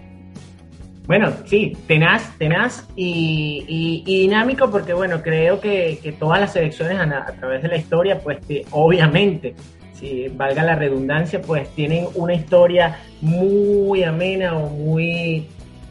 Bueno, 1.06 1.32
sí, 1.46 1.76
tenaz, 1.88 2.36
tenaz 2.38 2.88
y, 2.94 4.02
dinámico 4.06 4.70
porque, 4.70 4.92
bueno, 4.92 5.20
creo 5.20 5.60
que, 5.60 6.14
todas 6.18 6.40
las 6.40 6.52
selecciones 6.52 6.98
a, 6.98 7.32
través 7.38 7.62
de 7.62 7.68
la 7.68 7.76
historia, 7.76 8.20
pues 8.20 8.38
obviamente, 8.70 9.54
si 9.94 10.28
valga 10.28 10.62
la 10.62 10.76
redundancia, 10.76 11.42
pues 11.42 11.68
tienen 11.74 12.06
una 12.14 12.34
historia 12.34 13.00
muy 13.20 14.04
amena 14.04 14.56
o 14.56 14.68
muy 14.70 15.48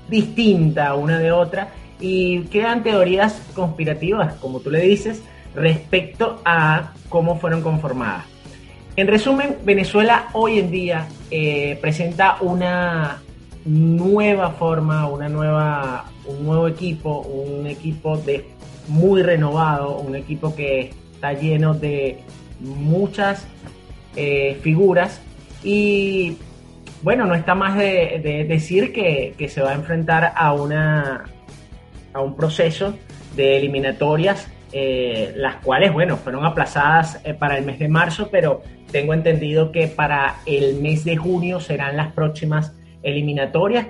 distinta 0.09 0.95
una 0.95 1.19
de 1.19 1.31
otra 1.31 1.69
y 1.99 2.41
quedan 2.45 2.83
teorías 2.83 3.33
conspirativas, 3.53 4.33
como 4.35 4.59
tú 4.59 4.71
le 4.71 4.81
dices, 4.81 5.21
respecto 5.55 6.41
a 6.45 6.93
cómo 7.09 7.37
fueron 7.37 7.61
conformadas. 7.61 8.25
En 8.95 9.07
resumen, 9.07 9.57
Venezuela 9.63 10.27
hoy 10.33 10.59
en 10.59 10.71
día 10.71 11.07
eh, 11.29 11.77
presenta 11.81 12.37
una 12.41 13.21
nueva 13.65 14.51
forma, 14.51 15.07
una 15.07 15.29
nueva, 15.29 16.05
un 16.25 16.45
nuevo 16.45 16.67
equipo, 16.67 17.19
un 17.19 17.67
equipo 17.67 18.17
de, 18.17 18.45
muy 18.87 19.23
renovado, 19.23 19.99
un 19.99 20.15
equipo 20.15 20.53
que 20.55 20.91
está 21.13 21.33
lleno 21.33 21.73
de 21.73 22.19
muchas 22.59 23.47
eh, 24.15 24.59
figuras 24.61 25.21
y 25.63 26.37
bueno, 27.01 27.25
no 27.25 27.33
está 27.33 27.55
más 27.55 27.77
de, 27.77 28.45
decir 28.47 28.93
que, 28.93 29.33
que, 29.37 29.49
se 29.49 29.61
va 29.61 29.71
a 29.71 29.73
enfrentar 29.73 30.33
a, 30.35 30.53
una, 30.53 31.25
a 32.13 32.21
un 32.21 32.35
proceso 32.35 32.93
de 33.35 33.57
eliminatorias 33.57 34.47
eh, 34.73 35.33
las 35.35 35.57
cuales, 35.57 35.91
bueno, 35.91 36.17
fueron 36.17 36.45
aplazadas 36.45 37.19
eh, 37.25 37.33
para 37.33 37.57
el 37.57 37.65
mes 37.65 37.79
de 37.79 37.89
marzo, 37.89 38.29
pero 38.31 38.61
tengo 38.91 39.13
entendido 39.13 39.71
que 39.71 39.87
para 39.87 40.37
el 40.45 40.81
mes 40.81 41.03
de 41.03 41.17
junio 41.17 41.59
serán 41.59 41.97
las 41.97 42.13
próximas 42.13 42.75
eliminatorias 43.03 43.87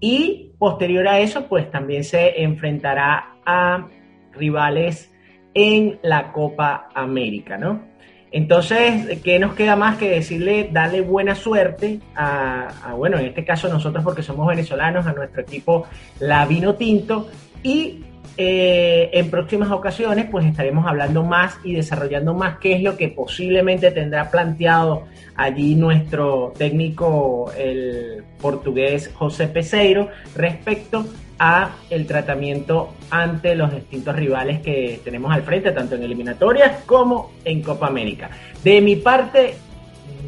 y 0.00 0.52
posterior 0.58 1.08
a 1.08 1.18
eso, 1.18 1.48
pues 1.48 1.70
también 1.70 2.04
se 2.04 2.42
enfrentará 2.42 3.38
a 3.44 3.88
rivales 4.32 5.12
en 5.52 5.98
la 6.02 6.32
Copa 6.32 6.88
América, 6.94 7.56
¿no? 7.56 7.82
Entonces, 8.30 9.20
¿qué 9.22 9.38
nos 9.38 9.54
queda 9.54 9.76
más 9.76 9.96
que 9.96 10.10
decirle, 10.10 10.68
darle 10.72 11.00
buena 11.00 11.36
suerte 11.36 12.00
a, 12.16 12.90
a, 12.90 12.94
bueno, 12.94 13.18
en 13.18 13.26
este 13.26 13.44
caso 13.44 13.68
nosotros 13.68 14.02
porque 14.02 14.22
somos 14.22 14.46
venezolanos, 14.48 15.06
a 15.06 15.12
nuestro 15.12 15.42
equipo 15.42 15.86
La 16.18 16.44
Vino 16.44 16.74
Tinto 16.74 17.28
y 17.62 18.04
eh, 18.36 19.10
en 19.12 19.30
próximas 19.30 19.70
ocasiones 19.70 20.26
pues 20.30 20.44
estaremos 20.44 20.86
hablando 20.86 21.22
más 21.22 21.56
y 21.62 21.74
desarrollando 21.74 22.34
más 22.34 22.58
qué 22.58 22.74
es 22.74 22.82
lo 22.82 22.96
que 22.96 23.08
posiblemente 23.08 23.92
tendrá 23.92 24.30
planteado 24.30 25.04
allí 25.36 25.76
nuestro 25.76 26.52
técnico 26.58 27.52
el 27.56 28.24
portugués 28.40 29.10
José 29.14 29.46
Peseiro 29.46 30.08
respecto 30.34 31.06
a 31.38 31.76
el 31.90 32.06
tratamiento 32.06 32.94
ante 33.10 33.54
los 33.54 33.72
distintos 33.72 34.16
rivales 34.16 34.60
que 34.60 35.00
tenemos 35.04 35.32
al 35.32 35.42
frente 35.42 35.72
tanto 35.72 35.94
en 35.94 36.02
eliminatorias 36.02 36.82
como 36.86 37.32
en 37.44 37.62
Copa 37.62 37.86
América. 37.86 38.30
De 38.62 38.80
mi 38.80 38.96
parte, 38.96 39.54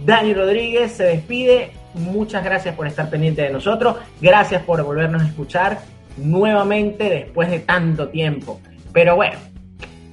Dani 0.04 0.34
Rodríguez 0.34 0.92
se 0.92 1.04
despide. 1.04 1.70
Muchas 1.94 2.44
gracias 2.44 2.74
por 2.74 2.86
estar 2.86 3.08
pendiente 3.08 3.42
de 3.42 3.50
nosotros. 3.50 3.96
Gracias 4.20 4.62
por 4.62 4.82
volvernos 4.82 5.22
a 5.22 5.26
escuchar 5.26 5.78
nuevamente 6.16 7.08
después 7.08 7.48
de 7.50 7.60
tanto 7.60 8.08
tiempo. 8.08 8.60
Pero 8.92 9.14
bueno, 9.16 9.38